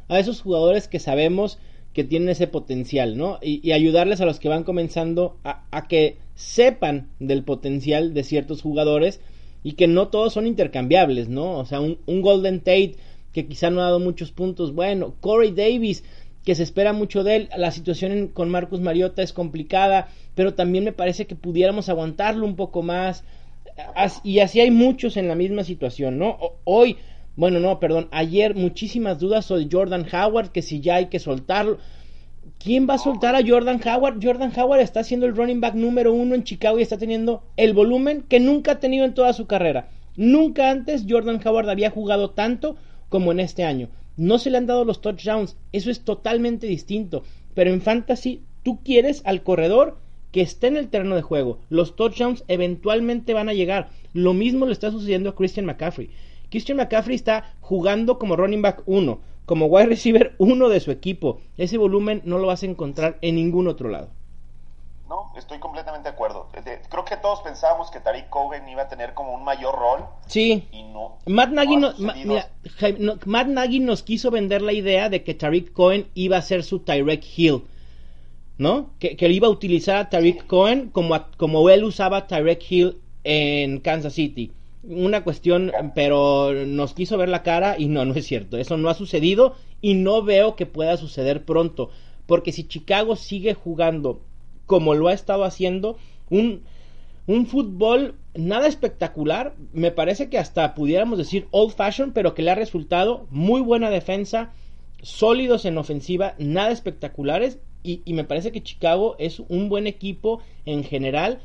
[0.08, 1.58] a esos jugadores que sabemos
[1.96, 3.38] que tienen ese potencial, ¿no?
[3.40, 9.18] Y, ayudarles a los que van comenzando a, que sepan del potencial de ciertos jugadores
[9.62, 11.56] y que no todos son intercambiables, ¿no?
[11.56, 12.96] O sea, un, Golden Tate
[13.32, 16.04] que quizá no ha dado muchos puntos, bueno, Corey Davis
[16.44, 20.84] que se espera mucho de él, la situación con Marcus Mariota es complicada, pero también
[20.84, 23.24] me parece que pudiéramos aguantarlo un poco más,
[24.22, 26.36] y así hay muchos en la misma situación, ¿no?
[26.64, 26.98] Hoy
[27.36, 28.08] bueno, no, perdón.
[28.10, 31.78] Ayer muchísimas dudas sobre Jordan Howard, que si ya hay que soltarlo.
[32.58, 34.18] ¿Quién va a soltar a Jordan Howard?
[34.22, 37.74] Jordan Howard está siendo el running back número uno en Chicago y está teniendo el
[37.74, 39.90] volumen que nunca ha tenido en toda su carrera.
[40.16, 42.76] Nunca antes Jordan Howard había jugado tanto
[43.10, 43.88] como en este año.
[44.16, 47.22] No se le han dado los touchdowns, eso es totalmente distinto.
[47.54, 49.98] Pero en fantasy tú quieres al corredor
[50.32, 51.58] que esté en el terreno de juego.
[51.68, 53.90] Los touchdowns eventualmente van a llegar.
[54.14, 56.08] Lo mismo le está sucediendo a Christian McCaffrey.
[56.50, 61.40] Christian McCaffrey está jugando como running back 1, como wide receiver 1 de su equipo.
[61.56, 64.08] Ese volumen no lo vas a encontrar en ningún otro lado.
[65.08, 66.48] No, estoy completamente de acuerdo.
[66.88, 70.04] Creo que todos pensábamos que Tariq Cohen iba a tener como un mayor rol.
[70.26, 70.66] Sí.
[70.72, 71.18] Y no.
[71.26, 71.76] Matt Nagy,
[73.24, 76.80] Matt Nagy nos quiso vender la idea de que Tariq Cohen iba a ser su
[76.80, 77.62] Tyrek Hill.
[78.58, 78.90] ¿No?
[78.98, 83.00] Que, que iba a utilizar a Tariq Cohen como, como él usaba a Tyrek Hill
[83.22, 84.52] en Kansas City.
[84.82, 88.56] Una cuestión, pero nos quiso ver la cara y no, no es cierto.
[88.56, 91.90] Eso no ha sucedido y no veo que pueda suceder pronto.
[92.26, 94.20] Porque si Chicago sigue jugando
[94.66, 95.96] como lo ha estado haciendo,
[96.30, 96.62] un,
[97.26, 102.50] un fútbol nada espectacular, me parece que hasta pudiéramos decir old fashion, pero que le
[102.50, 104.52] ha resultado muy buena defensa,
[105.02, 110.82] sólidos en ofensiva, nada espectaculares, y, me parece que Chicago es un buen equipo en
[110.82, 111.38] general.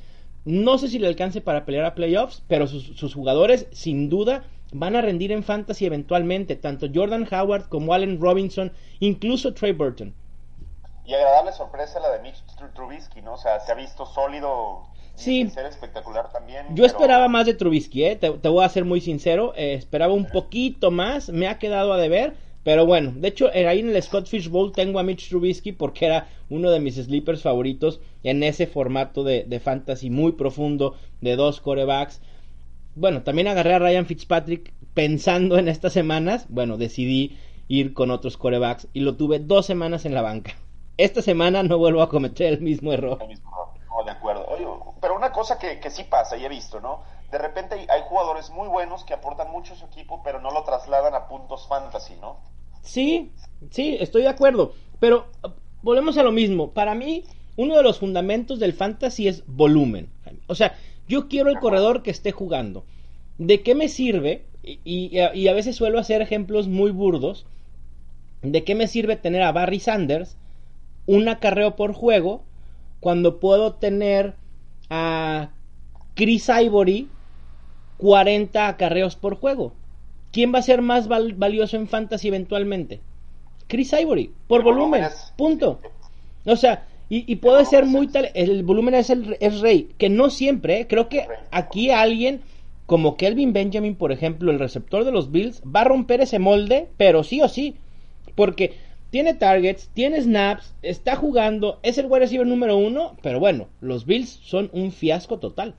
[0.46, 4.44] No sé si le alcance para pelear a playoffs, pero sus, sus jugadores sin duda
[4.74, 10.14] van a rendir en fantasy eventualmente, tanto Jordan Howard como Allen Robinson, incluso Trey Burton.
[11.06, 13.34] Y agradable sorpresa la de Mitch Trubisky, ¿no?
[13.34, 14.84] O sea, se ha visto sólido.
[15.16, 15.50] Sí.
[15.50, 16.68] Ser espectacular también.
[16.74, 18.16] Yo esperaba más de Trubisky, ¿eh?
[18.16, 19.54] te, voy a ser muy sincero.
[19.56, 22.36] Eh, esperaba un poquito más, me ha quedado a deber.
[22.64, 25.72] Pero bueno, de hecho, eh, ahí en el Scott Fish Bowl tengo a Mitch Trubisky
[25.72, 30.96] porque era uno de mis sleepers favoritos en ese formato de, de fantasy muy profundo
[31.22, 32.22] de dos corebacks.
[32.96, 36.46] Bueno, también agarré a Ryan Fitzpatrick pensando en estas semanas.
[36.50, 40.56] Bueno, decidí ir con otros corebacks y lo tuve dos semanas en la banca
[41.04, 43.18] esta semana no vuelvo a cometer el mismo error.
[43.20, 44.46] No, de acuerdo.
[45.02, 47.02] Pero una cosa que, que sí pasa y he visto, ¿no?
[47.32, 50.64] De repente hay, jugadores muy buenos que aportan mucho a su equipo, pero no lo
[50.64, 52.38] trasladan a puntos fantasy, ¿no?
[52.82, 53.32] Sí,
[53.70, 54.74] sí, estoy de acuerdo.
[55.00, 55.28] Pero
[55.82, 56.72] volvemos a lo mismo.
[56.72, 57.24] Para mí,
[57.56, 60.10] uno de los fundamentos del fantasy es volumen.
[60.48, 60.76] O sea,
[61.08, 62.86] yo quiero el corredor que esté jugando.
[63.38, 64.46] ¿De qué me sirve?
[64.64, 67.46] Y, y, a veces suelo hacer ejemplos muy burdos.
[68.42, 70.38] ¿De qué me sirve tener a Barry Sanders
[71.08, 72.44] un acarreo por juego
[73.00, 74.36] cuando puedo tener
[74.90, 75.50] a
[76.14, 77.10] Chris Ivory
[77.98, 79.74] 40 acarreos por juego.
[80.32, 83.02] ¿Quién va a ser más valioso en fantasy eventualmente?
[83.68, 85.06] Chris Ivory, por volumen,
[85.38, 85.80] punto.
[86.46, 90.30] O sea, y, puede ser muy tal, el volumen es el es rey, que no
[90.30, 90.88] siempre, ¿eh?
[90.88, 92.42] creo que aquí alguien
[92.86, 96.88] como Kelvin Benjamin, por ejemplo, el receptor de los Bills, va a romper ese molde,
[96.98, 97.76] pero sí o sí,
[98.36, 98.74] porque
[99.10, 104.06] tiene targets, tiene snaps, está jugando, es el wide receiver número uno, pero bueno, los
[104.06, 105.76] Bills son un fiasco total.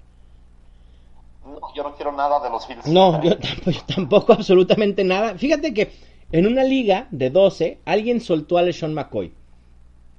[1.44, 2.86] No, yo no quiero nada de los Bills.
[2.86, 3.36] No, yo
[3.94, 5.36] tampoco, absolutamente nada.
[5.36, 5.92] Fíjate que
[6.30, 9.32] en una liga de 12, alguien soltó a LeSean McCoy.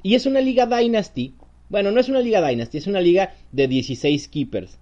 [0.01, 1.33] Y es una liga Dynasty.
[1.69, 4.77] Bueno, no es una liga Dynasty, es una liga de 16 keepers.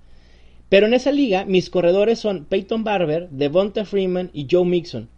[0.67, 5.09] Pero en esa liga, mis corredores son Peyton Barber, Devonta Freeman y Joe Mixon.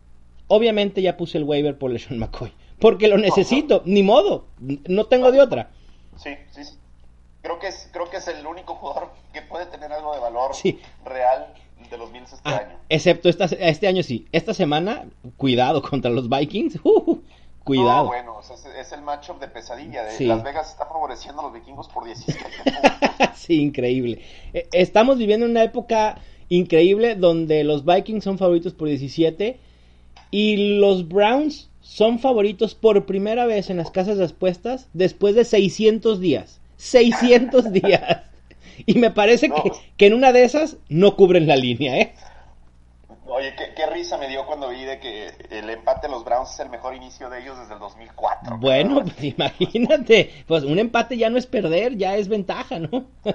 [0.48, 2.52] Obviamente ya puse el waiver por LeSean McCoy
[2.84, 4.48] porque lo necesito, ni modo,
[4.90, 5.72] no tengo de otra.
[6.18, 6.74] Sí, sí, sí.
[7.44, 10.52] Creo que es, creo que es el único jugador que puede tener algo de valor
[11.06, 11.54] real
[11.90, 12.78] de los Bills este ah, año.
[12.88, 14.26] Excepto esta, este año sí.
[14.32, 15.06] Esta semana,
[15.38, 16.80] cuidado contra los Vikings.
[17.66, 18.08] Uh, cuidado.
[18.08, 20.04] bueno, es, el matchup de pesadilla.
[20.04, 22.44] De Las Vegas está favoreciendo a los vikingos por 17
[23.36, 24.22] sí, increíble.
[24.54, 26.18] E, estamos viviendo una época
[26.50, 29.58] increíble donde los Vikings son favoritos por 17
[30.30, 35.46] y los Browns son favoritos por primera vez en las casas de apuestas después de
[35.46, 36.60] 600 días.
[36.84, 38.22] 600 días.
[38.86, 39.50] Y me parece
[39.98, 42.14] que, en una de esas no cubren la línea, ¿eh?
[43.26, 46.60] Oye, qué, risa me dio cuando vi de que el empate de los Browns es
[46.60, 48.58] el mejor inicio de ellos desde el 2004.
[48.58, 53.06] Bueno, pues imagínate, pues un empate ya no es perder, ya es ventaja, ¿no?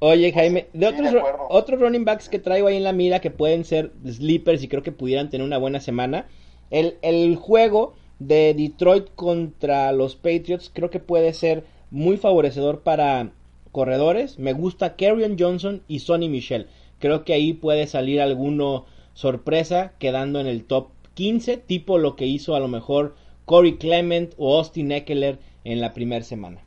[0.00, 1.14] Oye, Jaime, de otros,
[1.48, 4.82] otros running backs que traigo ahí en la mira que pueden ser sleepers y creo
[4.82, 6.26] que pudieran tener una buena semana.
[6.70, 13.30] El, juego de Detroit contra los Patriots creo que puede ser muy favorecedor para
[13.70, 14.38] corredores.
[14.38, 16.66] Me gusta Kerryon Johnson y Sonny Michel.
[16.98, 22.26] Creo que ahí puede salir alguno sorpresa quedando en el top 15, tipo lo que
[22.26, 26.62] hizo a lo mejor Corey Clement o Austin Eckler en la primera semana.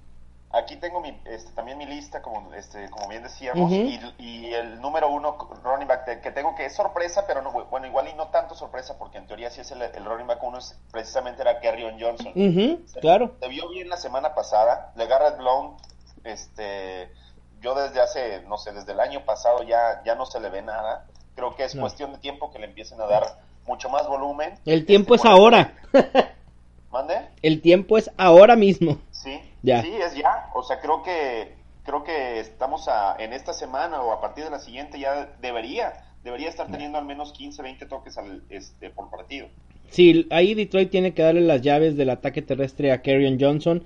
[0.56, 5.10] Aquí tengo mi, este, también mi lista, como, este, como bien decíamos, y, el número
[5.10, 8.56] uno running back que tengo que es sorpresa, pero no, bueno, igual y no tanto
[8.56, 12.34] sorpresa, porque en teoría sí es el, running back uno, es, precisamente era Kerryon Johnson.
[13.02, 13.36] claro.
[13.42, 15.78] Se vio bien la semana pasada, le Garrett Blount,
[16.24, 17.12] este,
[17.60, 20.62] yo desde hace, no sé, desde el año pasado ya, ya no se le ve
[20.62, 21.06] nada.
[21.36, 24.58] Creo que es cuestión de tiempo que le empiecen a dar mucho más volumen.
[24.66, 25.74] El tiempo este, es ahora.
[26.92, 27.28] ¿Mande?
[27.42, 29.00] El tiempo es ahora mismo.
[29.66, 30.50] Sí, Sí, es ya.
[30.54, 34.50] O sea, creo que creo que estamos a, en esta semana o a partir de
[34.50, 35.94] la siguiente ya debería
[36.26, 39.48] debería estar teniendo al menos 15, 20 toques al, este, por partido.
[39.90, 43.84] Sí, ahí Detroit tiene que darle las llaves del ataque terrestre a Kerryon Johnson.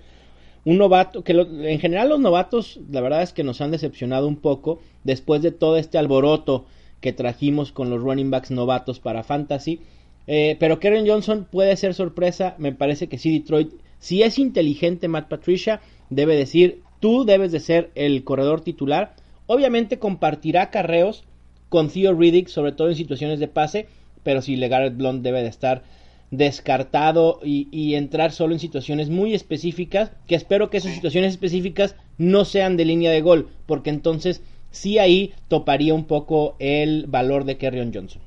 [0.63, 4.37] Un novato, que en general los novatos, la verdad es que nos han decepcionado un
[4.37, 6.65] poco después de todo este alboroto
[7.01, 9.81] que trajimos con los running backs novatos para Fantasy.
[10.27, 12.55] Eh, pero Kerryon Johnson puede ser sorpresa.
[12.57, 13.73] Me parece que sí, Detroit.
[13.99, 19.15] Si es inteligente Matt Patricia, debe decir, tú debes de ser el corredor titular.
[19.47, 21.23] Obviamente compartirá carreos
[21.69, 23.87] con Theo Riddick, sobre todo en situaciones de pase,
[24.23, 25.83] pero si LeGarrette Blunt debe de estar
[26.31, 32.45] descartado y, entrar solo en situaciones muy específicas, que espero que esas situaciones específicas no
[32.45, 37.57] sean de línea de gol, porque entonces sí ahí toparía un poco el valor de
[37.57, 38.21] Kerryon Johnson.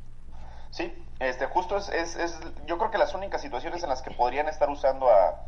[0.70, 0.84] Sí,
[1.22, 4.68] este, justo es, es, yo creo que las únicas situaciones en las que podrían estar
[4.68, 5.40] usando a,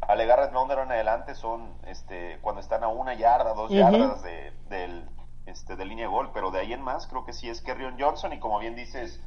[0.00, 5.08] a LeGarrette en adelante son este, cuando están a una yarda, dos yardas de, del,
[5.46, 8.00] este, de línea de gol, pero de ahí en más creo que sí es Kerryon
[8.00, 9.20] Johnson y como bien dices,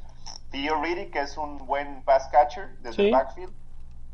[0.50, 3.52] Theo Riddick, que es un buen pass catcher desde el backfield,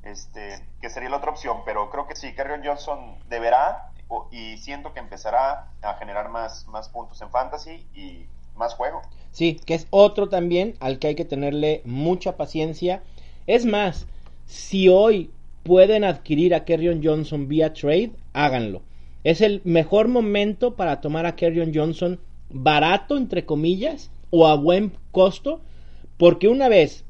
[0.03, 3.91] este, que sería la otra opción, pero creo que sí, Kerryon Johnson deberá
[4.31, 9.03] y siento que empezará a generar más, más puntos en fantasy y más juego.
[9.33, 13.03] Sí, que es otro también al que hay que tenerle mucha paciencia.
[13.47, 14.07] Es más,
[14.47, 15.31] si hoy
[15.63, 18.83] pueden adquirir a Kerryon Johnson vía trade, háganlo.
[19.23, 24.93] Es el mejor momento para tomar a Kerryon Johnson barato, entre comillas, o a buen
[25.13, 25.61] costo,
[26.17, 27.05] porque una vez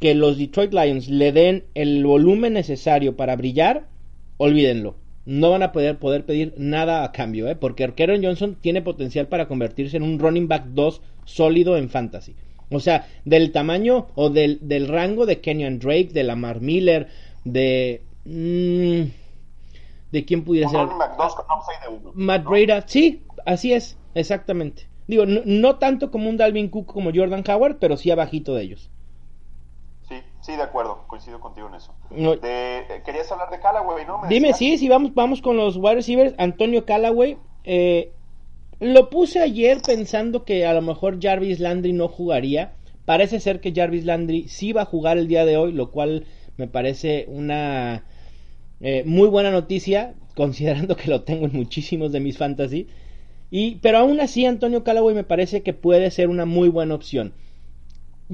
[0.00, 3.88] que los Detroit Lions le den el volumen necesario para brillar,
[4.36, 4.96] olvídenlo.
[5.26, 7.56] No van a poder, poder pedir nada a cambio, ¿eh?
[7.56, 12.36] porque Kerryon Johnson tiene potencial para convertirse en un running back 2 sólido en fantasy.
[12.70, 17.08] O sea, del tamaño o del, del rango de Kenyon Drake, de Lamar Miller,
[17.44, 18.02] de...
[18.24, 19.10] Mmm,
[20.14, 20.86] ¿De quién pudiera ser?
[22.14, 24.86] Matt Breda, sí, así es, exactamente.
[25.08, 28.90] Digo, no, tanto como un Dalvin Cook como Jordan Howard, pero sí abajito de ellos.
[30.08, 31.92] Sí, sí, de acuerdo, coincido contigo en eso.
[32.12, 34.22] Eh, querías hablar de Callaway, ¿no?
[34.28, 36.34] dime, sí, sí, vamos, vamos con los wide receivers.
[36.38, 38.12] Antonio Callaway, eh,
[38.80, 42.72] lo puse ayer pensando que a lo mejor Jarvis Landry no jugaría.
[43.04, 46.24] Parece ser que Jarvis Landry sí va a jugar el día de hoy, lo cual
[46.56, 48.04] me parece una
[48.80, 52.88] eh, muy buena noticia, considerando que lo tengo en muchísimos de mis fantasy.
[53.50, 57.32] Y, pero aún así, Antonio Callaway me parece que puede ser una muy buena opción.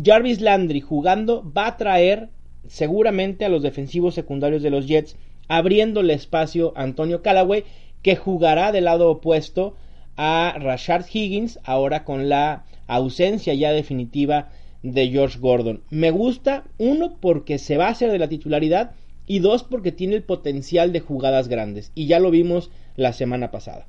[0.03, 2.31] Jarvis Landry jugando va a traer
[2.69, 5.17] seguramente a los defensivos secundarios de los Jets,
[5.49, 7.65] abriéndole espacio a Antonio Callaway,
[8.03, 9.77] que jugará del lado opuesto
[10.23, 14.51] a Rashard Higgins, ahora con la ausencia ya definitiva
[14.83, 15.83] de George Gordon.
[15.89, 18.93] Me gusta, uno, porque se va a hacer de la titularidad,
[19.27, 23.51] y dos, porque tiene el potencial de jugadas grandes, y ya lo vimos la semana
[23.51, 23.87] pasada.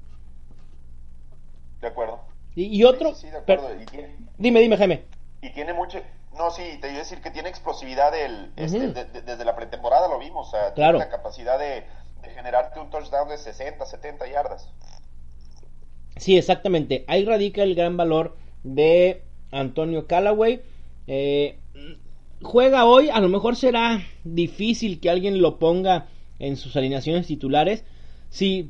[1.81, 2.21] De acuerdo.
[2.55, 3.13] Y, otro.
[3.13, 3.67] Sí, de acuerdo.
[4.37, 5.03] dime, dime, Jaime.
[5.41, 5.99] Y tiene mucho.
[6.37, 10.17] No, sí, te iba a decir que tiene explosividad del, este, desde la pretemporada, lo
[10.17, 10.47] vimos.
[10.47, 11.85] O sea, tiene la capacidad de,
[12.35, 14.69] generarte un touchdown de 60, 70 yardas.
[16.21, 17.03] Sí, exactamente.
[17.07, 20.61] Ahí radica el gran valor de Antonio Callaway.
[21.07, 21.57] Eh,
[22.43, 27.85] juega hoy, a lo mejor será difícil que alguien lo ponga en sus alineaciones titulares.
[28.29, 28.69] Sí,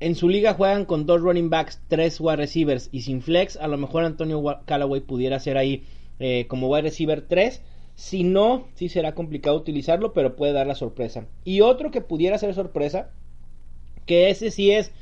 [0.00, 3.68] en su liga juegan con dos running backs, tres wide receivers y sin flex, a
[3.68, 5.84] lo mejor Antonio Callaway pudiera ser ahí
[6.18, 7.60] eh, como wide receiver 3.
[7.94, 11.26] Si no, sí será complicado utilizarlo, pero puede dar la sorpresa.
[11.44, 13.10] Y otro que pudiera ser sorpresa,
[14.06, 14.92] que ese sí es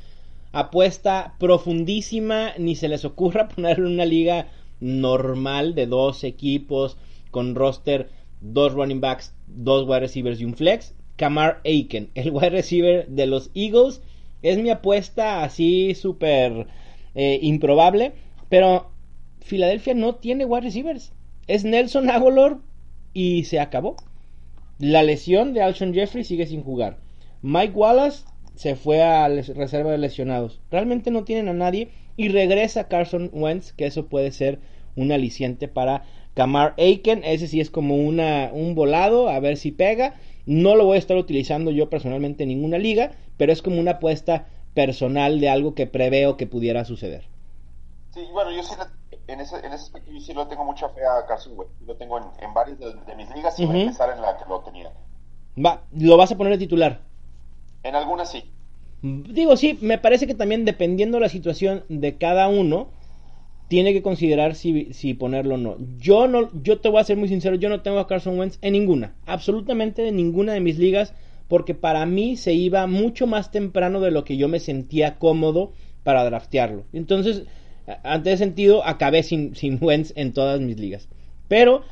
[0.51, 4.47] apuesta profundísima, ni se les ocurra ponerlo en una liga
[4.79, 6.97] normal de dos equipos
[7.31, 8.09] con roster,
[8.41, 10.95] dos running backs, dos wide receivers y un flex.
[11.17, 14.01] Kamar Aiken, el wide receiver de los Eagles,
[14.41, 16.67] es mi apuesta así súper
[17.15, 18.13] eh, improbable.
[18.47, 18.89] Pero
[19.41, 21.11] Filadelfia no tiene wide receivers.
[21.47, 22.57] Es Nelson Aguilar
[23.13, 23.95] y se acabó.
[24.79, 26.97] La lesión de Alshon Jeffrey sigue sin jugar.
[27.41, 28.23] Mike Wallace
[28.59, 30.59] se fue a reserva de lesionados.
[30.69, 31.91] Realmente no tienen a nadie.
[32.17, 34.59] Y regresa Carson Wentz, que eso puede ser
[34.97, 36.03] un aliciente para
[36.33, 37.23] Kamar Aiken.
[37.23, 40.15] Ese sí es como una, un volado, a ver si pega.
[40.45, 43.91] No lo voy a estar utilizando yo personalmente en ninguna liga, pero es como una
[43.91, 47.29] apuesta personal de algo que preveo que pudiera suceder.
[48.13, 48.73] Sí, bueno, yo sí
[49.27, 51.71] en, ese, en ese aspecto yo sí lo tengo mucha fe a Carson Wentz.
[51.87, 54.43] Lo tengo en, en varias de, mis ligas y voy a empezar en la que
[54.49, 54.91] lo tenía.
[55.57, 57.07] Va, ¿lo vas a poner de titular?
[57.83, 58.43] En algunas sí.
[59.01, 62.89] Digo, sí, me parece que también dependiendo la situación de cada uno,
[63.69, 65.77] tiene que considerar si, si, ponerlo o no.
[65.97, 68.57] Yo no, yo te voy a ser muy sincero, yo no tengo a Carson Wentz
[68.61, 71.13] en ninguna, absolutamente en ninguna de mis ligas
[71.49, 75.73] porque para mí se iba mucho más temprano de lo que yo me sentía cómodo
[76.03, 76.85] para draftearlo.
[76.93, 77.43] Entonces,
[78.03, 81.09] ante ese sentido, acabé sin, sin Wentz en todas mis ligas.
[81.47, 81.83] Pero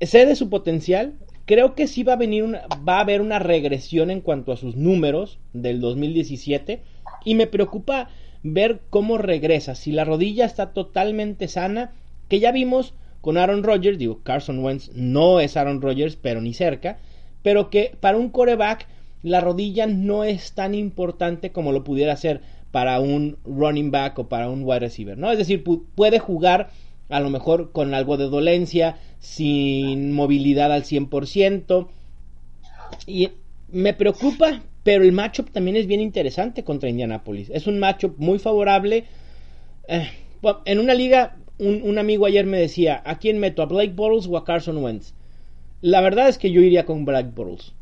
[0.00, 1.12] sé de su potencial.
[1.48, 4.58] Creo que sí va a venir una, va a haber una regresión en cuanto a
[4.58, 6.82] sus números del 2017
[7.24, 8.10] y me preocupa
[8.42, 9.74] ver cómo regresa.
[9.74, 11.92] Si la rodilla está totalmente sana,
[12.28, 12.92] que ya vimos
[13.22, 16.98] con Aaron Rodgers, digo, Carson Wentz no es Aaron Rodgers, pero ni cerca,
[17.42, 18.86] pero que para un coreback
[19.22, 22.42] la rodilla no es tan importante como lo pudiera ser
[22.72, 25.32] para un running back o para un wide receiver, ¿no?
[25.32, 26.68] Es decir, puede jugar
[27.08, 31.88] a lo mejor con algo de dolencia, sin movilidad al 100%.
[33.06, 33.30] Y
[33.70, 37.50] me preocupa, pero el matchup también es bien interesante contra Indianapolis.
[37.50, 39.04] Es un matchup muy favorable.
[39.88, 40.08] Eh,
[40.64, 43.62] en una liga, un, amigo ayer me decía, ¿a quién meto?
[43.62, 45.14] ¿A Blake Bortles o a Carson Wentz?
[45.80, 47.72] La verdad es que yo iría con Blake Bortles.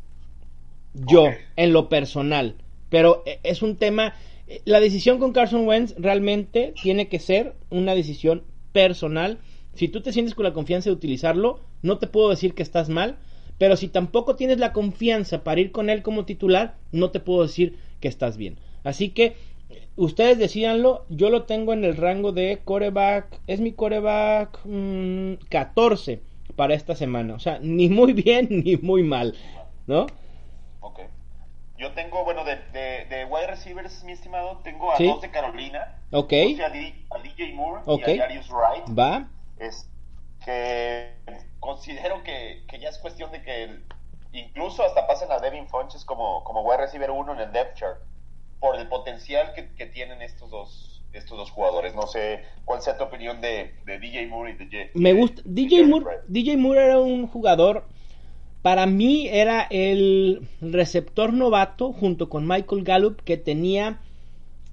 [0.93, 2.55] Yo, en lo personal.
[2.89, 4.13] Pero eh, es un tema...
[4.47, 9.39] Eh, la decisión con Carson Wentz realmente tiene que ser una decisión personal.
[9.73, 12.89] Si tú te sientes con la confianza de utilizarlo, no te puedo decir que estás
[12.89, 13.17] mal,
[13.57, 17.43] pero si tampoco tienes la confianza para ir con él como titular, no te puedo
[17.43, 18.57] decir que estás bien.
[18.83, 19.35] Así que
[19.95, 24.59] ustedes decíanlo, yo lo tengo en el rango de coreback, es mi coreback
[25.49, 29.33] 14 mm, para esta semana, o sea, ni muy bien ni muy mal,
[29.87, 30.07] ¿no?
[31.77, 36.01] Yo tengo, bueno, de, de, wide receivers, mi estimado, tengo a dos de Carolina.
[36.11, 36.33] Ok.
[36.33, 36.69] A,
[37.19, 38.97] DJ Moore y a Darius Wright.
[38.97, 39.29] Va.
[39.59, 39.87] Es
[40.43, 41.13] que
[41.59, 43.79] considero que, ya es cuestión de que
[44.31, 47.99] incluso hasta pasen a Devin Funches como, como wide receiver uno en el depth chart
[48.59, 51.93] por el potencial que, tienen estos dos estos dos jugadores.
[51.93, 55.41] No sé cuál sea tu opinión de, DJ Moore y de Me gusta.
[55.45, 57.85] DJ Moore, DJ Moore era un jugador
[58.67, 64.01] para mí era el receptor novato junto con Michael Gallup que tenía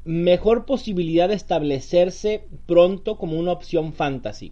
[0.04, 4.50] mejor posibilidad de establecerse pronto como una opción fantasy.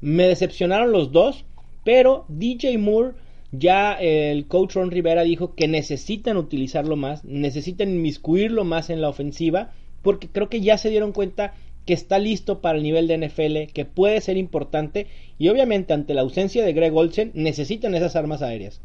[0.00, 1.44] Me decepcionaron los dos,
[1.84, 3.16] pero DJ Moore
[3.52, 9.10] ya el coach Ron Rivera dijo que necesitan utilizarlo más, necesitan inmiscuirlo más en la
[9.10, 11.52] ofensiva, porque creo que ya se dieron cuenta
[11.86, 15.08] que está listo para el nivel de NFL, que puede ser importante
[15.38, 18.80] y obviamente ante la ausencia de Greg Olsen necesitan esas armas aéreas.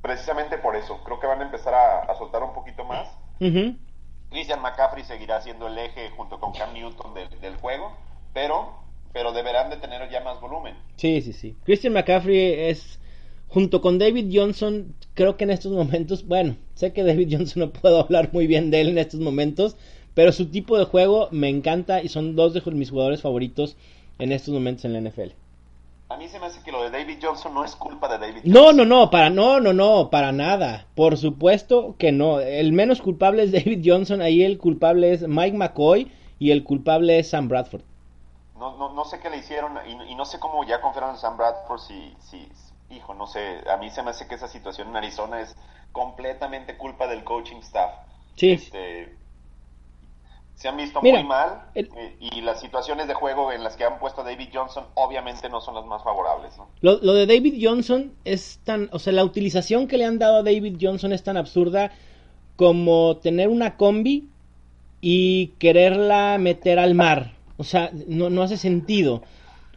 [0.00, 3.08] Precisamente por eso, creo que van a empezar a, soltar un poquito más.
[4.30, 7.92] Christian McCaffrey seguirá siendo el eje junto con Cam Newton del, juego,
[8.32, 8.74] pero,
[9.12, 10.74] pero deberán de tener ya más volumen.
[10.96, 11.56] Sí, sí, sí.
[11.64, 12.98] Christian McCaffrey es
[13.52, 17.70] junto con David Johnson, creo que en estos momentos, bueno, sé que David Johnson no
[17.70, 19.76] puedo hablar muy bien de él en estos momentos,
[20.14, 23.76] pero su tipo de juego me encanta y son dos de mis jugadores favoritos
[24.18, 25.32] en estos momentos en la NFL.
[26.08, 28.42] A mí se me hace que lo de David Johnson no es culpa de David
[28.44, 28.52] Johnson.
[28.52, 30.86] No, no, no, para no, no, no, para nada.
[30.94, 32.40] Por supuesto que no.
[32.40, 37.18] El menos culpable es David Johnson, ahí el culpable es Mike McCoy y el culpable
[37.18, 37.82] es Sam Bradford.
[38.58, 41.36] No, no, no sé qué le hicieron y, no sé cómo ya confiaron en Sam
[41.36, 42.46] Bradford si, si,
[42.90, 45.56] hijo, no sé, a mí se me hace que esa situación en Arizona es
[45.92, 47.90] completamente culpa del coaching staff.
[48.36, 48.52] Sí.
[48.52, 49.16] Este,
[50.54, 51.88] se han visto muy mal eh,
[52.20, 55.60] y las situaciones de juego en las que han puesto a David Johnson obviamente no
[55.60, 56.54] son las más favorables.
[56.80, 60.42] Lo, de David Johnson es tan, o sea, la utilización que le han dado a
[60.42, 61.90] David Johnson es tan absurda
[62.56, 64.28] como tener una combi
[65.00, 67.32] y quererla meter al mar.
[67.56, 69.22] O sea, no, no hace sentido.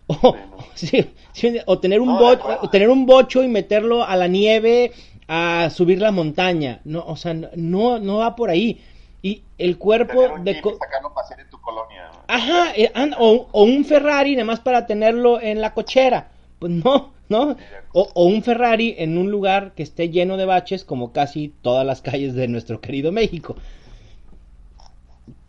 [1.65, 4.93] O, tener un o tener un bocho y meterlo a la nieve
[5.27, 6.79] a subir la montaña.
[6.85, 8.79] No, o sea, no, no va por ahí
[9.25, 10.61] y el cuerpo de...
[12.27, 16.29] Ajá, eh, o, un Ferrari nada más para tenerlo en la cochera.
[16.59, 17.55] Pues no, ¿no?
[17.91, 22.01] O, un Ferrari en un lugar que esté lleno de baches como casi todas las
[22.03, 23.55] calles de nuestro querido México.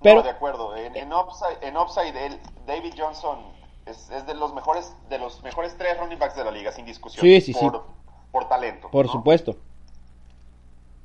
[0.02, 0.74] Pero, de acuerdo.
[0.74, 3.40] En, en Upside, en David Johnson
[3.84, 7.20] es, de los mejores de los mejores tres running backs de la liga, sin discusión.
[7.20, 7.84] Sí, sí, por,
[8.32, 8.90] Por talento.
[8.90, 9.56] Por supuesto.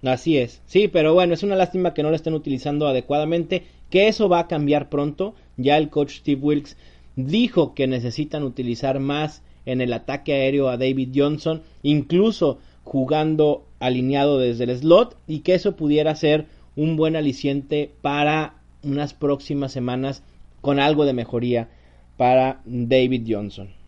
[0.03, 4.07] Así es, sí, pero bueno, es una lástima que no lo estén utilizando adecuadamente, que
[4.07, 5.35] eso va a cambiar pronto.
[5.57, 6.75] Ya el coach Steve Wilkes
[7.15, 14.39] dijo que necesitan utilizar más en el ataque aéreo a David Johnson, incluso jugando alineado
[14.39, 20.23] desde el slot, y que eso pudiera ser un buen aliciente para unas próximas semanas
[20.61, 21.69] con algo de mejoría
[22.17, 23.80] para David Johnson.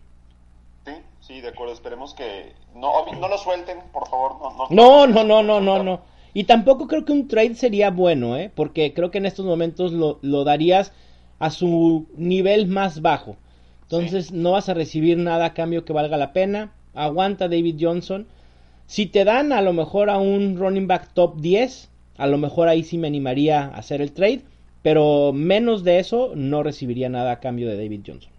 [1.26, 4.36] Sí, de acuerdo, esperemos que no, no lo suelten, por favor.
[4.68, 6.02] No, no, no, no, no, no,
[6.34, 8.50] Y tampoco creo que un trade sería bueno, ¿eh?
[8.54, 10.92] Porque creo que en estos momentos lo, lo darías
[11.38, 13.36] a su nivel más bajo.
[13.84, 16.74] Entonces no vas a recibir nada a cambio que valga la pena.
[16.94, 18.26] Aguanta David Johnson.
[18.86, 22.68] Si te dan a lo mejor a un running back top 10, a lo mejor
[22.68, 24.42] ahí sí me animaría a hacer el trade.
[24.82, 28.33] pero menos de eso no recibiría nada a cambio de David Johnson.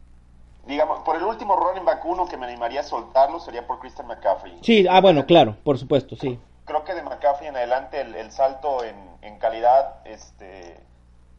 [0.67, 4.07] Digamos, por el último running back uno que me animaría a soltarlo sería por Christian
[4.07, 4.57] McCaffrey.
[4.61, 6.39] Sí, ah, bueno, claro, por supuesto, sí.
[6.65, 10.77] Creo que de McCaffrey en adelante el, salto en, en, calidad, este,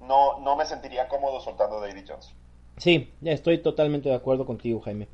[0.01, 2.35] no, no me sentiría cómodo soltando a David Johnson.
[2.77, 5.09] Sí, ya estoy totalmente de acuerdo contigo, Jaime.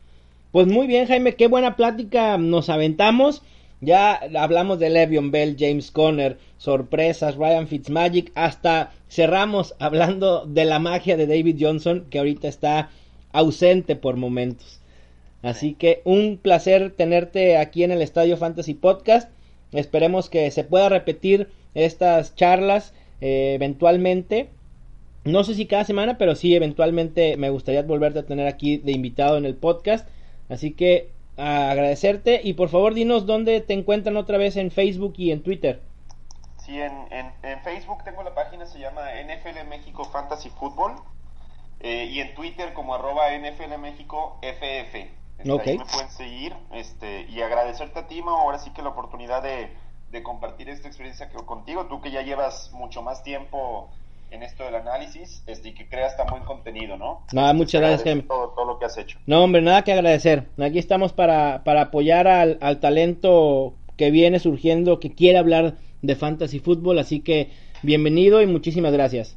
[0.50, 3.42] Pues muy bien, Jaime, qué buena plática nos aventamos.
[3.80, 10.78] Ya hablamos de Le'Veon Bell, James Conner, sorpresas, Ryan Fitzmagic, hasta cerramos hablando de la
[10.78, 12.90] magia de David Johnson, que ahorita está
[13.32, 14.80] ausente por momentos.
[15.42, 19.30] Así que un placer tenerte aquí en el Estadio Fantasy Podcast.
[19.72, 24.48] Esperemos que se pueda repetir estas charlas eh, eventualmente.
[25.24, 28.92] No sé si cada semana, pero sí eventualmente me gustaría volverte a tener aquí de
[28.92, 30.08] invitado en el podcast.
[30.48, 35.30] Así que agradecerte y por favor dinos dónde te encuentran otra vez en Facebook y
[35.32, 35.80] en Twitter.
[36.64, 40.92] Sí, en, en, Facebook tengo la página, se llama NFL México Fantasy Football
[41.82, 44.94] eh, y en Twitter como arroba NFL México FF.
[45.38, 49.42] Este, ahí me pueden seguir este, y agradecerte a ti, ahora sí que la oportunidad
[49.42, 49.70] de,
[50.12, 53.90] de compartir esta experiencia contigo, tú que ya llevas mucho más tiempo
[54.30, 57.26] en esto del análisis este, y que creas tan buen contenido, ¿no?
[57.32, 58.22] Nada, muchas gracias, Jaime.
[58.22, 59.18] Todo, lo que has hecho.
[59.26, 60.48] No, hombre, nada que agradecer.
[60.58, 66.16] Aquí estamos para, para apoyar al, al talento que viene surgiendo, que quiere hablar de
[66.16, 67.50] fantasy fútbol, así que
[67.82, 69.36] bienvenido y muchísimas gracias.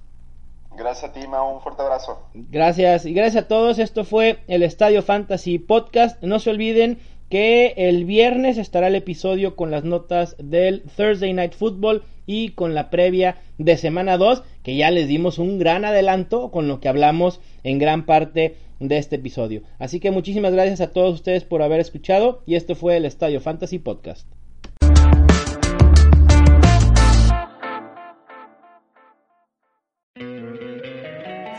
[0.78, 2.20] Gracias a ti, un fuerte abrazo.
[2.34, 3.80] Gracias y gracias a todos.
[3.80, 6.22] Esto fue el Estadio Fantasy Podcast.
[6.22, 7.00] No se olviden
[7.30, 12.76] que el viernes estará el episodio con las notas del Thursday Night Football y con
[12.76, 16.90] la previa de semana 2, que ya les dimos un gran adelanto con lo que
[16.90, 19.62] hablamos en gran parte de este episodio.
[19.80, 23.40] Así que muchísimas gracias a todos ustedes por haber escuchado y esto fue el Estadio
[23.40, 24.28] Fantasy Podcast.